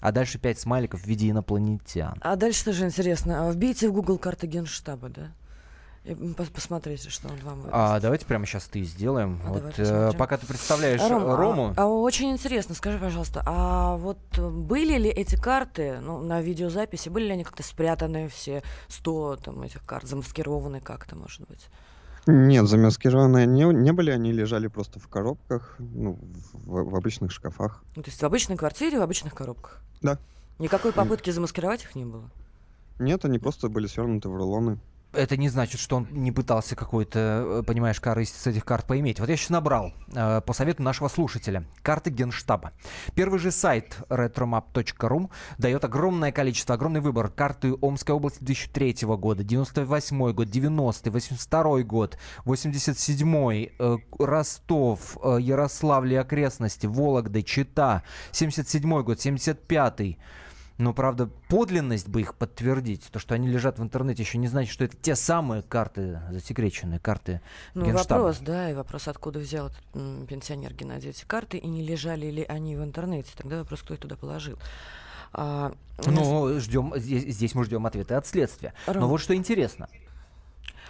а 0.03 0.13
дальше 0.13 0.39
пять 0.39 0.59
смайликов 0.59 1.03
в 1.03 1.07
виде 1.07 1.31
инопланетян. 1.31 2.19
А 2.21 2.37
дальше 2.37 2.67
тоже 2.67 2.85
интересно. 2.85 3.49
А 3.49 3.53
вбейте 3.53 3.89
в 3.89 3.93
Google 3.93 4.19
карты 4.19 4.47
Генштаба, 4.47 5.09
да? 5.09 5.33
Посмотрите, 6.55 7.11
что 7.11 7.29
он 7.29 7.37
вам 7.43 7.57
выдаст. 7.57 7.75
А 7.75 8.01
давайте 8.01 8.25
прямо 8.25 8.47
сейчас 8.47 8.65
ты 8.65 8.83
сделаем. 8.85 9.39
А 9.45 9.49
вот, 9.51 9.75
э, 9.77 10.13
пока 10.17 10.39
ты 10.39 10.47
представляешь 10.47 11.01
Ром, 11.03 11.25
э, 11.25 11.37
Рому. 11.37 11.75
А, 11.77 11.83
а, 11.83 11.87
очень 11.87 12.31
интересно, 12.31 12.75
скажи, 12.75 12.99
пожалуйста, 12.99 13.43
а 13.45 13.97
вот 13.97 14.19
были 14.39 14.97
ли 14.97 15.11
эти 15.11 15.37
карты 15.37 16.01
ну, 16.01 16.19
на 16.23 16.41
видеозаписи, 16.41 17.11
были 17.11 17.27
ли 17.27 17.33
они 17.33 17.45
как-то 17.45 17.63
спрятаны 17.63 18.29
все 18.29 18.63
100 18.89 19.37
там, 19.45 19.63
этих 19.63 19.85
карт, 19.85 20.07
замаскированы 20.07 20.81
как-то, 20.81 21.17
может 21.17 21.47
быть? 21.47 21.69
Нет, 22.27 22.67
замаскированные 22.67 23.47
не, 23.47 23.65
не 23.65 23.93
были, 23.93 24.11
они 24.11 24.33
лежали 24.33 24.69
просто 24.69 25.01
в 25.01 25.09
коробках, 25.09 25.77
ну, 25.79 26.19
в, 26.53 26.91
в 26.91 26.97
обычных 26.97 27.31
шкафах. 27.31 27.85
Ну, 27.95 28.03
то 28.03 28.09
есть 28.09 28.23
в 28.23 28.25
обычной 28.25 28.57
квартире, 28.57 28.99
в 28.99 29.03
обычных 29.03 29.35
коробках? 29.35 29.83
Да. 30.01 30.19
Никакой 30.59 30.93
попытки 30.93 31.29
замаскировать 31.31 31.83
их 31.83 31.95
не 31.95 32.07
было? 32.07 32.25
Нет, 32.99 33.25
они 33.27 33.39
просто 33.39 33.69
были 33.69 33.87
свернуты 33.87 34.31
в 34.31 34.37
рулоны 34.37 34.79
это 35.13 35.37
не 35.37 35.49
значит, 35.49 35.81
что 35.81 35.97
он 35.97 36.09
не 36.11 36.33
пытался 36.33 36.77
какой-то, 36.77 37.61
э, 37.61 37.63
понимаешь, 37.67 38.01
корысть 38.01 38.41
с 38.41 38.47
этих 38.47 38.65
карт 38.65 38.87
поиметь. 38.87 39.21
Вот 39.21 39.29
я 39.29 39.37
сейчас 39.37 39.51
набрал 39.51 39.93
э, 40.13 40.41
по 40.41 40.53
совету 40.53 40.83
нашего 40.83 41.09
слушателя 41.09 41.65
карты 41.83 42.11
Генштаба. 42.11 42.73
Первый 43.15 43.39
же 43.39 43.51
сайт 43.51 43.97
retromap.ru 44.09 45.31
дает 45.59 45.85
огромное 45.85 46.33
количество, 46.33 46.75
огромный 46.75 47.01
выбор. 47.01 47.29
Карты 47.29 47.75
Омской 47.81 48.15
области 48.15 48.43
2003 48.45 49.07
года, 49.17 49.43
98 49.43 50.33
год, 50.33 50.49
90 50.49 51.11
82 51.11 51.83
год, 51.83 52.19
87 52.45 53.69
э, 53.79 53.97
Ростов, 54.19 55.19
э, 55.23 55.39
Ярославль 55.41 56.13
и 56.13 56.17
окрестности, 56.17 56.87
Вологда, 56.87 57.43
Чита, 57.43 58.03
77 58.33 59.03
год, 59.03 59.21
75 59.21 60.01
-й. 60.01 60.17
Но, 60.81 60.95
правда, 60.95 61.29
подлинность 61.49 62.09
бы 62.09 62.23
их 62.23 62.35
подтвердить, 62.35 63.05
то, 63.13 63.19
что 63.19 63.35
они 63.35 63.47
лежат 63.49 63.79
в 63.79 63.83
интернете, 63.83 64.23
еще 64.23 64.39
не 64.39 64.49
значит, 64.49 64.73
что 64.73 64.85
это 64.85 64.97
те 64.97 65.15
самые 65.15 65.61
карты, 65.61 66.23
засекреченные 66.31 66.99
карты 66.99 67.43
Ну, 67.75 67.85
Генштаба. 67.85 68.21
вопрос, 68.21 68.39
да, 68.39 68.71
и 68.71 68.75
вопрос, 68.75 69.07
откуда 69.07 69.41
взял 69.41 69.67
этот 69.67 70.27
пенсионер 70.27 70.73
Геннадий 70.73 71.11
эти 71.11 71.27
карты, 71.27 71.59
и 71.59 71.67
не 71.67 71.83
лежали 71.83 72.31
ли 72.31 72.43
они 72.45 72.77
в 72.77 72.83
интернете. 72.83 73.31
Тогда 73.37 73.59
вопрос, 73.59 73.83
кто 73.83 73.93
их 73.93 74.01
туда 74.01 74.17
положил. 74.17 74.59
А, 75.35 75.75
ну, 76.07 76.47
нас... 76.49 76.63
ждем, 76.63 76.95
здесь, 76.97 77.25
здесь 77.35 77.55
мы 77.55 77.65
ждем 77.65 77.85
ответа 77.85 78.17
от 78.17 78.27
следствия. 78.27 78.73
Ром, 78.87 79.01
Но 79.03 79.09
вот 79.09 79.21
что 79.21 79.35
интересно. 79.35 79.87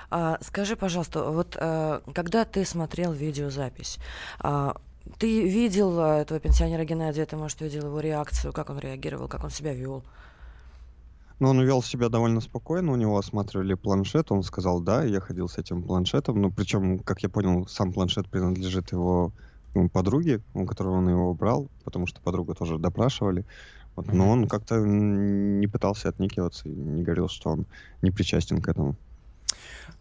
А, 0.09 0.39
скажи, 0.41 0.77
пожалуйста, 0.77 1.25
вот 1.25 1.57
а, 1.59 2.03
когда 2.15 2.45
ты 2.45 2.65
смотрел 2.65 3.13
видеозапись, 3.13 3.99
а, 4.39 4.77
ты 5.19 5.49
видел 5.49 6.01
а, 6.01 6.19
этого 6.21 6.41
пенсионера 6.41 6.85
Геннадия, 6.85 7.27
ты, 7.27 7.37
может, 7.37 7.61
видел 7.61 7.87
его 7.87 8.01
реакцию, 8.01 8.53
как 8.53 8.71
он 8.71 8.79
реагировал, 8.79 9.29
как 9.29 9.45
он 9.45 9.51
себя 9.51 9.73
вел? 9.73 10.05
Ну, 11.39 11.49
он 11.49 11.63
вел 11.63 11.83
себя 11.83 12.11
довольно 12.11 12.41
спокойно, 12.41 12.93
у 12.93 12.97
него 12.97 13.17
осматривали 13.17 13.75
планшет, 13.75 14.31
он 14.31 14.43
сказал, 14.43 14.81
да, 14.81 15.05
я 15.05 15.21
ходил 15.21 15.49
с 15.49 15.57
этим 15.57 15.83
планшетом, 15.83 16.41
ну, 16.41 16.51
причем, 16.51 16.99
как 16.99 17.23
я 17.23 17.31
понял, 17.31 17.67
сам 17.67 17.93
планшет 17.93 18.29
принадлежит 18.29 18.93
его 18.93 19.33
ну, 19.75 19.89
подруге, 19.89 20.43
у 20.53 20.67
которой 20.67 20.95
он 20.99 21.09
его 21.09 21.33
брал, 21.33 21.69
потому 21.85 22.07
что 22.07 22.21
подругу 22.21 22.55
тоже 22.55 22.79
допрашивали. 22.79 23.47
Вот, 23.97 24.13
но 24.13 24.29
он 24.29 24.49
как-то 24.49 24.77
не 24.81 25.67
пытался 25.67 26.11
отникиваться 26.11 26.69
и 26.69 26.73
не 26.73 27.03
говорил, 27.03 27.29
что 27.29 27.51
он 27.51 27.67
не 28.03 28.11
причастен 28.11 28.61
к 28.61 28.69
этому. 28.69 28.97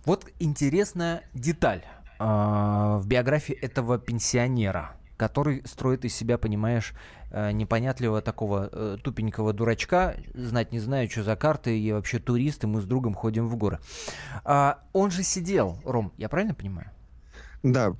Вот 0.05 0.25
интересная 0.39 1.23
деталь 1.33 1.83
э, 2.19 2.23
в 2.23 3.03
биографии 3.05 3.55
этого 3.55 3.97
пенсионера 3.97 4.91
который 5.19 5.61
строит 5.65 6.05
из 6.05 6.15
себя, 6.15 6.37
понимаешь, 6.37 6.93
э, 7.29 7.51
непонятливого 7.51 8.21
такого 8.21 8.69
э, 8.71 8.97
тупенького 9.03 9.51
дурачка, 9.51 10.15
знать 10.33 10.71
не 10.71 10.79
знаю, 10.79 11.09
что 11.09 11.23
за 11.23 11.35
карты, 11.35 11.77
и 11.77 11.91
вообще 11.91 12.19
туристы, 12.19 12.67
мы 12.67 12.81
с 12.81 12.85
другом 12.85 13.13
ходим 13.13 13.49
в 13.49 13.57
горы. 13.57 13.79
А, 14.45 14.79
он 14.93 15.11
же 15.11 15.23
сидел, 15.23 15.77
Ром, 15.83 16.13
я 16.17 16.29
правильно 16.29 16.53
понимаю? 16.53 16.89
Да, 17.63 17.93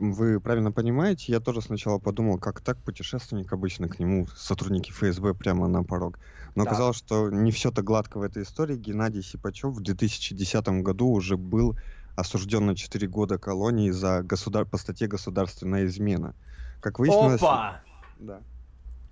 вы 0.00 0.40
правильно 0.40 0.72
понимаете. 0.72 1.30
Я 1.30 1.38
тоже 1.38 1.62
сначала 1.62 2.00
подумал, 2.00 2.38
как 2.38 2.60
так 2.60 2.76
путешественник 2.78 3.52
обычно 3.52 3.88
к 3.88 4.00
нему 4.00 4.26
сотрудники 4.36 4.90
ФСБ 4.90 5.34
прямо 5.34 5.68
на 5.68 5.84
порог. 5.84 6.18
Но 6.56 6.64
да. 6.64 6.70
оказалось, 6.70 6.96
что 6.96 7.30
не 7.30 7.52
все 7.52 7.70
так 7.70 7.84
гладко 7.84 8.18
в 8.18 8.22
этой 8.22 8.42
истории. 8.42 8.76
Геннадий 8.76 9.22
Сипачев 9.22 9.70
в 9.70 9.80
2010 9.80 10.68
году 10.82 11.06
уже 11.06 11.36
был 11.36 11.76
осужден 12.16 12.66
на 12.66 12.74
4 12.74 13.06
года 13.06 13.38
колонии 13.38 13.90
за 13.90 14.24
государ... 14.24 14.64
по 14.64 14.78
статье 14.78 15.06
«Государственная 15.06 15.86
измена». 15.86 16.34
Как 16.80 16.98
выяснилось... 16.98 17.40
Опа! 17.40 17.80
Да. 18.18 18.40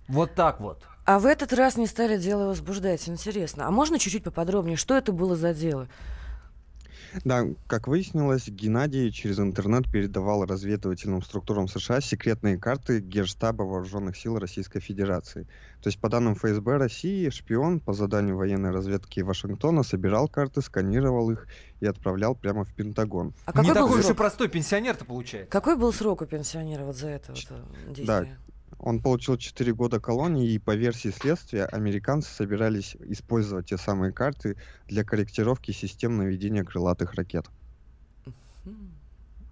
Вот 0.09 0.35
так 0.35 0.61
вот. 0.61 0.83
А 1.07 1.19
в 1.19 1.27
этот 1.27 1.53
раз 1.53 1.77
не 1.77 1.87
стали 1.87 2.17
дело 2.17 2.47
возбуждать. 2.47 3.09
Интересно. 3.09 3.67
А 3.67 3.71
можно 3.71 3.99
чуть-чуть 3.99 4.25
поподробнее, 4.25 4.77
что 4.77 4.97
это 4.97 5.13
было 5.13 5.37
за 5.37 5.53
дело? 5.53 5.89
Да, 7.25 7.47
как 7.67 7.87
выяснилось, 7.87 8.49
Геннадий 8.49 9.13
через 9.13 9.39
интернет 9.39 9.91
передавал 9.91 10.45
разведывательным 10.45 11.23
структурам 11.23 11.69
США 11.69 12.01
секретные 12.01 12.59
карты 12.59 13.01
Генштаба 13.01 13.63
Вооруженных 13.63 14.17
сил 14.17 14.39
Российской 14.39 14.81
Федерации. 14.81 15.47
То 15.83 15.89
есть, 15.89 16.01
по 16.01 16.09
данным 16.09 16.35
ФСБ 16.35 16.79
России, 16.79 17.29
шпион 17.29 17.81
по 17.81 17.93
заданию 17.93 18.37
военной 18.37 18.71
разведки 18.71 19.21
Вашингтона 19.21 19.83
собирал 19.83 20.29
карты, 20.29 20.63
сканировал 20.63 21.31
их 21.31 21.47
и 21.81 21.87
отправлял 21.87 22.35
прямо 22.35 22.65
в 22.65 22.73
Пентагон. 22.73 23.35
А 23.45 23.53
какой 23.53 23.65
Не 23.65 23.75
был 23.75 23.87
такой 23.87 24.01
уж 24.01 24.11
и 24.11 24.15
простой 24.15 24.49
пенсионер-то 24.49 25.05
получается. 25.05 25.51
Какой 25.51 25.77
был 25.77 25.93
срок 25.93 26.23
у 26.23 26.27
пенсионера 26.27 26.85
вот 26.85 26.97
за 26.97 27.09
это 27.09 27.33
вот 27.33 27.47
э, 27.51 27.87
действие? 27.89 28.07
Да, 28.07 28.27
он 28.79 29.01
получил 29.03 29.37
4 29.39 29.73
года 29.75 30.01
колонии, 30.01 30.53
и 30.53 30.59
по 30.59 30.75
версии 30.77 31.09
следствия, 31.11 31.67
американцы 31.67 32.31
собирались 32.31 32.95
использовать 32.97 33.67
те 33.69 33.77
самые 33.79 34.13
карты 34.13 34.57
для 34.89 35.05
корректировки 35.05 35.73
систем 35.73 36.17
наведения 36.19 36.65
крылатых 36.65 37.15
ракет. 37.15 37.47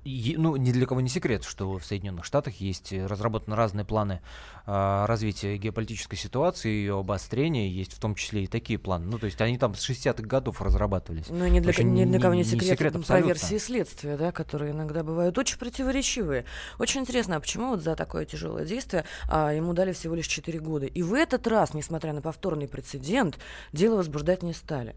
И, 0.04 0.34
ну, 0.36 0.56
ни 0.56 0.72
для 0.72 0.86
кого 0.86 1.00
не 1.00 1.08
секрет, 1.08 1.44
что 1.44 1.78
в 1.78 1.84
Соединенных 1.84 2.24
Штатах 2.24 2.54
есть 2.54 2.92
э, 2.92 3.06
разработаны 3.06 3.54
разные 3.54 3.84
планы 3.84 4.20
э, 4.66 5.04
развития 5.06 5.56
геополитической 5.56 6.16
ситуации, 6.16 6.70
ее 6.70 6.98
обострения, 6.98 7.68
есть 7.68 7.92
в 7.92 8.00
том 8.00 8.16
числе 8.16 8.44
и 8.44 8.46
такие 8.48 8.80
планы. 8.80 9.06
Ну, 9.06 9.18
то 9.18 9.26
есть 9.26 9.40
они 9.40 9.58
там 9.58 9.76
с 9.76 9.88
60-х 9.88 10.22
годов 10.24 10.60
разрабатывались. 10.60 11.26
Ну, 11.28 11.46
ни 11.46 11.60
для, 11.60 11.72
ни 11.84 12.04
для 12.04 12.20
кого 12.20 12.34
не, 12.34 12.42
секрет, 12.42 12.62
не 12.62 12.68
секрет 12.70 13.06
по 13.06 13.20
версии 13.20 13.58
следствия, 13.58 14.16
да, 14.16 14.32
которые 14.32 14.72
иногда 14.72 15.04
бывают 15.04 15.38
очень 15.38 15.58
противоречивые. 15.58 16.46
Очень 16.80 17.02
интересно, 17.02 17.36
а 17.36 17.40
почему 17.40 17.68
вот 17.68 17.82
за 17.82 17.94
такое 17.94 18.24
тяжелое 18.24 18.64
действие 18.64 19.04
а, 19.28 19.52
ему 19.52 19.72
дали 19.72 19.92
всего 19.92 20.16
лишь 20.16 20.26
4 20.26 20.58
года? 20.58 20.86
И 20.86 21.02
в 21.02 21.14
этот 21.14 21.46
раз, 21.46 21.74
несмотря 21.74 22.12
на 22.12 22.22
повторный 22.22 22.66
прецедент, 22.66 23.38
дело 23.72 23.96
возбуждать 23.96 24.42
не 24.42 24.52
стали. 24.52 24.96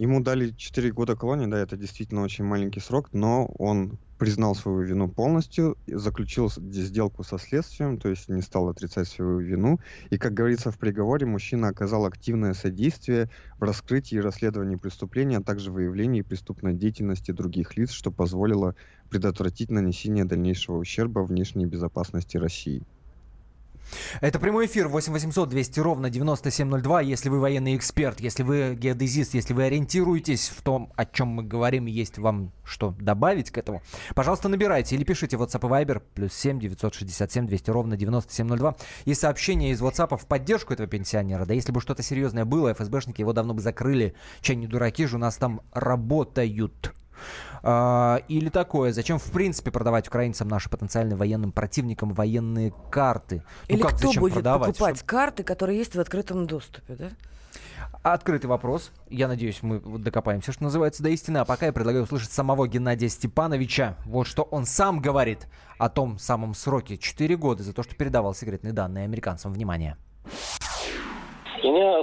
Ему 0.00 0.22
дали 0.22 0.52
4 0.52 0.92
года 0.92 1.14
колонии, 1.14 1.44
да, 1.44 1.58
это 1.58 1.76
действительно 1.76 2.22
очень 2.22 2.42
маленький 2.42 2.80
срок, 2.80 3.10
но 3.12 3.44
он 3.58 3.98
признал 4.16 4.54
свою 4.54 4.80
вину 4.80 5.12
полностью, 5.12 5.76
заключил 5.86 6.48
сделку 6.48 7.22
со 7.22 7.36
следствием, 7.36 7.98
то 7.98 8.08
есть 8.08 8.30
не 8.30 8.40
стал 8.40 8.70
отрицать 8.70 9.08
свою 9.08 9.40
вину. 9.40 9.78
И, 10.08 10.16
как 10.16 10.32
говорится 10.32 10.70
в 10.70 10.78
приговоре, 10.78 11.26
мужчина 11.26 11.68
оказал 11.68 12.06
активное 12.06 12.54
содействие 12.54 13.28
в 13.58 13.62
раскрытии 13.62 14.14
и 14.14 14.20
расследовании 14.22 14.76
преступления, 14.76 15.36
а 15.36 15.44
также 15.44 15.70
выявлении 15.70 16.22
преступной 16.22 16.72
деятельности 16.72 17.32
других 17.32 17.76
лиц, 17.76 17.90
что 17.90 18.10
позволило 18.10 18.76
предотвратить 19.10 19.70
нанесение 19.70 20.24
дальнейшего 20.24 20.78
ущерба 20.78 21.20
внешней 21.20 21.66
безопасности 21.66 22.38
России. 22.38 22.86
Это 24.20 24.38
прямой 24.38 24.66
эфир 24.66 24.88
8 24.88 25.12
800 25.12 25.48
200 25.48 25.80
ровно 25.80 26.10
9702. 26.10 27.00
Если 27.02 27.28
вы 27.28 27.40
военный 27.40 27.76
эксперт, 27.76 28.20
если 28.20 28.42
вы 28.42 28.74
геодезист, 28.74 29.34
если 29.34 29.54
вы 29.54 29.64
ориентируетесь 29.64 30.48
в 30.48 30.62
том, 30.62 30.92
о 30.96 31.04
чем 31.04 31.28
мы 31.28 31.42
говорим, 31.42 31.86
есть 31.86 32.18
вам 32.18 32.52
что 32.64 32.94
добавить 33.00 33.50
к 33.50 33.58
этому, 33.58 33.82
пожалуйста, 34.14 34.48
набирайте 34.48 34.94
или 34.94 35.04
пишите 35.04 35.36
WhatsApp 35.36 35.66
и 35.66 35.84
Viber 35.84 36.02
плюс 36.14 36.32
7 36.34 36.60
967 36.60 37.46
200 37.46 37.70
ровно 37.70 37.96
9702. 37.96 38.76
И 39.04 39.14
сообщение 39.14 39.72
из 39.72 39.82
WhatsApp 39.82 40.16
в 40.16 40.26
поддержку 40.26 40.72
этого 40.72 40.88
пенсионера. 40.88 41.44
Да 41.46 41.54
если 41.54 41.72
бы 41.72 41.80
что-то 41.80 42.02
серьезное 42.02 42.44
было, 42.44 42.72
ФСБшники 42.72 43.20
его 43.20 43.32
давно 43.32 43.54
бы 43.54 43.60
закрыли. 43.60 44.14
Чай 44.40 44.56
не 44.56 44.66
дураки 44.66 45.06
же 45.06 45.16
у 45.16 45.18
нас 45.18 45.36
там 45.36 45.62
работают. 45.72 46.92
А, 47.62 48.22
или 48.28 48.48
такое, 48.48 48.92
зачем 48.92 49.18
в 49.18 49.30
принципе 49.30 49.70
продавать 49.70 50.08
украинцам, 50.08 50.48
нашим 50.48 50.70
потенциальным 50.70 51.18
военным 51.18 51.52
противникам, 51.52 52.12
военные 52.12 52.72
карты? 52.90 53.42
Ну 53.68 53.74
Или 53.74 53.82
как, 53.82 53.96
кто 53.96 54.08
зачем 54.08 54.20
будет 54.20 54.34
продавать? 54.34 54.68
покупать 54.68 54.96
Что- 54.96 55.06
карты, 55.06 55.42
которые 55.42 55.78
есть 55.78 55.94
в 55.94 56.00
открытом 56.00 56.46
доступе, 56.46 56.94
да? 56.94 57.08
Открытый 58.02 58.48
вопрос. 58.48 58.92
Я 59.10 59.28
надеюсь, 59.28 59.62
мы 59.62 59.78
докопаемся, 59.80 60.52
что 60.52 60.62
называется, 60.62 61.02
до 61.02 61.10
истины. 61.10 61.38
А 61.38 61.44
пока 61.44 61.66
я 61.66 61.72
предлагаю 61.72 62.04
услышать 62.04 62.32
самого 62.32 62.66
Геннадия 62.66 63.10
Степановича. 63.10 63.96
Вот 64.06 64.26
что 64.26 64.42
он 64.42 64.64
сам 64.64 65.00
говорит 65.00 65.48
о 65.78 65.90
том 65.90 66.18
самом 66.18 66.54
сроке. 66.54 66.96
Четыре 66.96 67.36
года 67.36 67.62
за 67.62 67.74
то, 67.74 67.82
что 67.82 67.94
передавал 67.94 68.34
секретные 68.34 68.72
данные 68.72 69.04
американцам. 69.04 69.52
Внимание. 69.52 69.98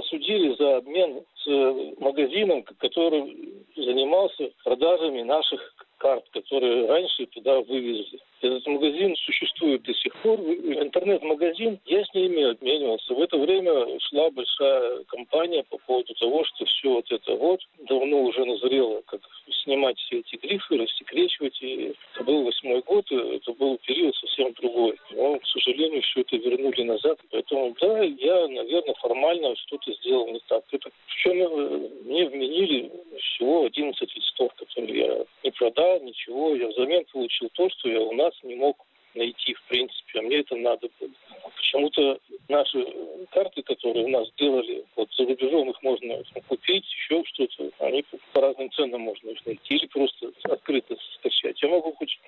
Осудили 0.08 0.54
за 0.58 0.78
обмен 0.78 1.22
с 1.36 1.46
э, 1.46 1.94
магазином, 1.98 2.62
который 2.78 3.66
занимался 3.76 4.50
продажами 4.64 5.22
наших 5.22 5.60
карт, 5.98 6.24
которые 6.32 6.86
раньше 6.86 7.26
туда 7.26 7.60
вывезли. 7.60 8.18
Этот 8.40 8.66
магазин 8.66 9.16
существует 9.16 9.82
до 9.82 9.92
сих 9.94 10.14
пор. 10.22 10.38
В- 10.40 10.72
Интернет-магазин, 10.82 11.78
я 11.86 12.04
с 12.04 12.14
ними 12.14 12.50
обменивался. 12.50 13.14
В 13.14 13.20
это 13.20 13.36
время 13.36 13.98
шла 14.00 14.30
большая 14.30 15.02
кампания 15.04 15.64
по 15.68 15.78
поводу 15.78 16.14
того, 16.14 16.44
что 16.44 16.64
все 16.64 16.88
вот 16.90 17.10
это 17.10 17.34
вот 17.34 17.60
давно 17.88 18.22
уже 18.22 18.44
назрело, 18.44 19.02
как 19.06 19.20
снимать 19.64 19.98
все 19.98 20.20
эти 20.20 20.36
грифы, 20.36 20.76
рассекречивать. 20.78 21.60
И 21.60 21.92
это 22.14 22.24
был 22.24 22.44
восьмой 22.44 22.80
год, 22.82 23.10
это 23.10 23.52
был 23.54 23.78
период 23.86 24.14
совсем 24.16 24.52
другой. 24.54 24.96
Но, 25.10 25.38
к 25.38 25.46
сожалению, 25.46 26.02
все 26.02 26.20
это 26.20 26.36
вернули 26.36 26.82
назад. 26.82 27.18
Поэтому, 27.30 27.74
да, 27.80 28.02
я, 28.02 28.46
наверное, 28.48 28.94
формально 28.94 29.56
что-то 29.56 29.92
сделал 29.94 30.28
не 30.30 30.40
так. 30.46 30.62
Это, 30.70 30.90
причем 31.08 31.42
э, 31.42 31.88
мне 32.04 32.28
вменили 32.28 32.90
всего 33.20 33.64
11 33.64 34.16
листов, 34.16 34.52
которые 34.54 34.98
я 34.98 35.24
не 35.44 35.50
продал, 35.50 36.00
ничего. 36.00 36.54
Я 36.54 36.68
взамен 36.68 37.04
получил 37.12 37.48
то, 37.54 37.68
что 37.70 37.88
я 37.88 38.00
у 38.00 38.12
нас 38.12 38.34
не 38.42 38.54
мог 38.54 38.76
найти, 39.14 39.54
в 39.54 39.62
принципе, 39.64 40.18
а 40.18 40.22
мне 40.22 40.38
это 40.38 40.56
надо 40.56 40.88
было. 41.00 41.10
Почему-то 41.56 42.18
наши 42.48 42.86
карты, 43.30 43.62
которые 43.62 44.06
у 44.06 44.08
нас 44.08 44.28
делали, 44.36 44.84
вот 44.96 45.08
за 45.14 45.24
рубежом 45.24 45.70
их 45.70 45.82
можно 45.82 46.22
купить, 46.46 46.84
еще 46.84 47.22
что-то, 47.24 47.70
они 47.80 48.02
по, 48.02 48.18
по 48.32 48.40
разным 48.40 48.70
ценам 48.72 49.02
можно 49.02 49.30
их 49.30 49.44
найти 49.44 49.74
или 49.74 49.86
просто 49.86 50.30
открыто 50.44 50.96
скачать. 51.16 51.60
Я 51.62 51.68
могу 51.68 51.92
хоть 51.92 52.18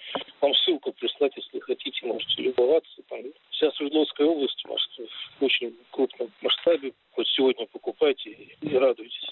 вам 0.40 0.54
ссылку 0.54 0.92
прислать, 0.92 1.32
если 1.37 1.61
хотите, 1.61 2.06
можете 2.06 2.42
любоваться. 2.42 3.02
Там 3.09 3.20
вся 3.50 3.70
Свердловская 3.73 4.26
область 4.26 4.62
может, 4.66 4.90
в 5.38 5.44
очень 5.44 5.75
крупном 5.90 6.30
масштабе. 6.42 6.92
Хоть 7.12 7.28
сегодня 7.28 7.66
покупайте 7.66 8.30
и, 8.30 8.76
радуйтесь. 8.76 9.30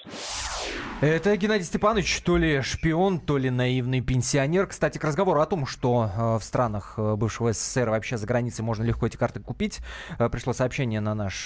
Это 1.00 1.36
Геннадий 1.36 1.64
Степанович, 1.64 2.22
то 2.22 2.36
ли 2.36 2.60
шпион, 2.60 3.20
то 3.20 3.38
ли 3.38 3.50
наивный 3.50 4.00
пенсионер. 4.00 4.66
Кстати, 4.66 4.98
к 4.98 5.04
разговору 5.04 5.40
о 5.40 5.46
том, 5.46 5.64
что 5.64 6.10
э, 6.12 6.38
в 6.40 6.42
странах 6.42 6.94
э, 6.96 7.14
бывшего 7.14 7.52
СССР 7.52 7.88
вообще 7.88 8.18
за 8.18 8.26
границей 8.26 8.64
можно 8.64 8.82
легко 8.82 9.06
эти 9.06 9.16
карты 9.16 9.38
купить, 9.38 9.78
э, 10.18 10.28
пришло 10.28 10.52
сообщение 10.52 10.98
на 11.00 11.14
наш 11.14 11.44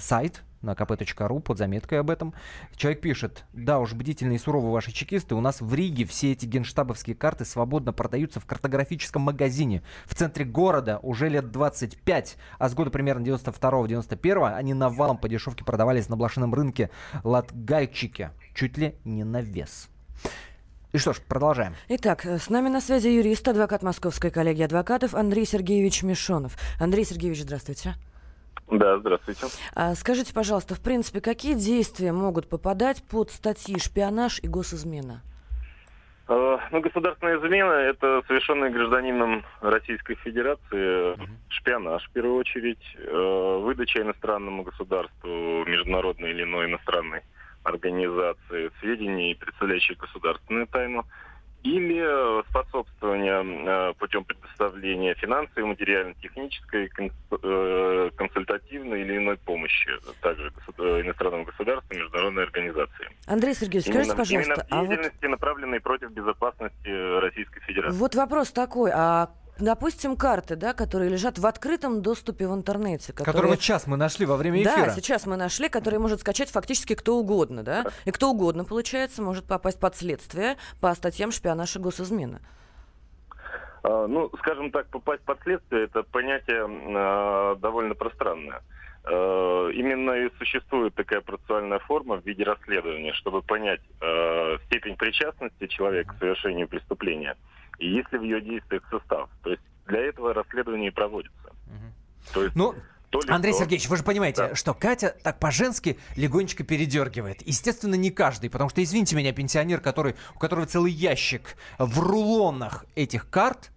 сайт 0.00 0.42
на 0.64 0.72
kp.ru 0.72 1.40
под 1.40 1.58
заметкой 1.58 2.00
об 2.00 2.10
этом. 2.10 2.34
Человек 2.76 3.00
пишет, 3.00 3.44
да 3.52 3.78
уж, 3.78 3.92
бдительные 3.92 4.36
и 4.36 4.38
суровые 4.38 4.72
ваши 4.72 4.92
чекисты, 4.92 5.34
у 5.34 5.40
нас 5.40 5.60
в 5.60 5.72
Риге 5.74 6.04
все 6.04 6.32
эти 6.32 6.46
генштабовские 6.46 7.14
карты 7.14 7.44
свободно 7.44 7.92
продаются 7.92 8.40
в 8.40 8.46
картографическом 8.46 9.22
магазине 9.22 9.82
в 10.06 10.14
центре 10.14 10.44
города 10.44 10.98
уже 11.02 11.28
лет 11.28 11.50
25, 11.50 12.36
а 12.58 12.68
с 12.68 12.74
года 12.74 12.90
примерно 12.90 13.24
92-91 13.24 14.54
они 14.54 14.74
навалом 14.74 15.18
по 15.18 15.28
дешевке 15.28 15.64
продавались 15.64 16.08
на 16.08 16.16
блошином 16.16 16.54
рынке 16.54 16.90
Латгальчике, 17.54 18.30
чуть 18.54 18.76
ли 18.76 18.94
не 19.04 19.24
на 19.24 19.40
вес. 19.40 19.88
И 20.92 20.98
что 20.98 21.12
ж, 21.12 21.20
продолжаем. 21.20 21.74
Итак, 21.88 22.24
с 22.24 22.50
нами 22.50 22.68
на 22.68 22.80
связи 22.80 23.08
юрист, 23.08 23.46
адвокат 23.48 23.82
Московской 23.82 24.30
коллегии 24.30 24.64
адвокатов 24.64 25.14
Андрей 25.14 25.44
Сергеевич 25.44 26.02
Мишонов. 26.02 26.56
Андрей 26.80 27.04
Сергеевич, 27.04 27.42
здравствуйте. 27.42 27.94
Да, 28.70 28.98
здравствуйте. 28.98 29.46
А 29.74 29.94
скажите, 29.94 30.32
пожалуйста, 30.32 30.74
в 30.74 30.80
принципе, 30.80 31.20
какие 31.20 31.54
действия 31.54 32.12
могут 32.12 32.48
попадать 32.48 33.02
под 33.04 33.30
статьи 33.30 33.78
шпионаж 33.78 34.40
и 34.40 34.48
госизмена? 34.48 35.22
Э, 36.28 36.58
Ну, 36.70 36.80
государственная 36.80 37.38
измена– 37.38 37.72
это 37.72 38.22
совершенный 38.26 38.70
гражданином 38.70 39.44
Российской 39.60 40.14
Федерации 40.16 41.16
шпионаж, 41.48 42.04
в 42.08 42.10
первую 42.12 42.36
очередь, 42.36 42.82
э, 42.96 43.60
выдача 43.62 44.00
иностранному 44.00 44.62
государству, 44.62 45.64
международной 45.66 46.30
или 46.30 46.44
иной 46.44 46.66
иностранной 46.66 47.20
организации 47.64 48.70
сведений, 48.80 49.34
представляющих 49.34 49.98
государственную 49.98 50.66
тайну, 50.66 51.04
или 51.62 51.98
э, 51.98 52.42
способствование 52.50 53.42
э, 53.42 53.94
путем 53.94 54.22
предоставления 54.24 55.14
финансовой, 55.14 55.64
материально-технической, 55.64 56.90
э, 57.42 58.10
консультативной 58.16 59.00
или 59.00 59.16
иной 59.16 59.38
помощи 59.38 59.90
также 60.20 60.50
госу- 60.50 61.00
иностранному 61.00 61.44
государству, 61.44 61.96
международной 61.96 62.42
организации. 62.44 63.08
Андрей 63.26 63.54
Сергеевич, 63.54 63.84
скажите, 63.88 64.10
Именно- 64.10 64.16
пожалуйста, 64.16 64.52
именно 64.52 64.66
а 64.70 64.80
вот, 64.80 64.88
деятельности, 64.88 65.24
направленной 65.26 65.80
против 65.80 66.10
безопасности 66.10 67.18
Российской 67.20 67.60
Федерации. 67.60 67.98
вот 67.98 68.14
вопрос 68.14 68.52
такой, 68.52 68.90
а 68.94 69.30
допустим, 69.58 70.16
карты, 70.16 70.56
да, 70.56 70.72
которые 70.72 71.10
лежат 71.10 71.38
в 71.38 71.46
открытом 71.46 72.02
доступе 72.02 72.48
в 72.48 72.54
интернете, 72.54 73.12
Который 73.12 73.26
которые... 73.26 73.50
вот 73.52 73.60
сейчас 73.60 73.86
мы 73.86 73.96
нашли 73.96 74.26
во 74.26 74.36
время 74.36 74.62
эфира. 74.62 74.86
Да, 74.86 74.90
сейчас 74.90 75.26
мы 75.26 75.36
нашли, 75.36 75.68
которые 75.68 76.00
может 76.00 76.20
скачать 76.20 76.50
фактически 76.50 76.94
кто 76.94 77.16
угодно, 77.16 77.62
да? 77.62 77.84
И 78.04 78.10
кто 78.10 78.30
угодно, 78.30 78.64
получается, 78.64 79.22
может 79.22 79.44
попасть 79.44 79.78
под 79.78 79.96
следствие 79.96 80.56
по 80.80 80.94
статьям 80.94 81.30
шпионаж 81.30 81.76
и 81.76 81.78
госизмена. 81.78 82.40
Ну, 83.82 84.30
скажем 84.38 84.70
так, 84.70 84.86
попасть 84.86 85.22
под 85.24 85.40
следствие– 85.42 85.84
это 85.84 86.02
понятие 86.04 86.66
э, 86.66 87.56
довольно 87.56 87.94
пространное. 87.94 88.62
Э, 89.04 89.70
Именно 89.74 90.12
и 90.12 90.30
существует 90.38 90.94
такая 90.94 91.20
процессуальная 91.20 91.80
форма 91.80 92.16
в 92.16 92.24
виде 92.24 92.44
расследования, 92.44 93.12
чтобы 93.12 93.42
понять 93.42 93.82
э, 94.00 94.56
степень 94.66 94.96
причастности 94.96 95.66
человека 95.66 96.14
к 96.14 96.18
совершению 96.18 96.66
преступления 96.66 97.36
и 97.78 97.88
есть 97.88 98.12
ли 98.12 98.18
в 98.18 98.22
ее 98.22 98.40
действиях 98.40 98.82
состав. 98.90 99.28
То 99.42 99.50
есть 99.50 99.62
для 99.86 100.00
этого 100.00 100.32
расследование 100.34 100.88
и 100.88 100.90
проводится. 100.90 101.34
То 102.32 102.42
есть 102.44 102.56
Ну, 102.56 102.74
то 103.10 103.20
ли 103.20 103.30
Андрей 103.30 103.52
Сергеевич, 103.52 103.88
вы 103.88 103.96
же 103.96 104.02
понимаете, 104.02 104.54
что 104.54 104.74
Катя 104.74 105.14
так 105.22 105.38
по-женски 105.38 105.98
легонечко 106.16 106.64
передергивает. 106.64 107.42
Естественно, 107.46 107.94
не 107.94 108.10
каждый, 108.10 108.50
потому 108.50 108.70
что, 108.70 108.82
извините 108.82 109.14
меня, 109.14 109.32
пенсионер, 109.32 109.80
который, 109.80 110.16
у 110.34 110.38
которого 110.38 110.66
целый 110.66 110.90
ящик 110.90 111.56
в 111.78 112.00
рулонах 112.00 112.84
этих 112.94 113.30
карт, 113.30 113.70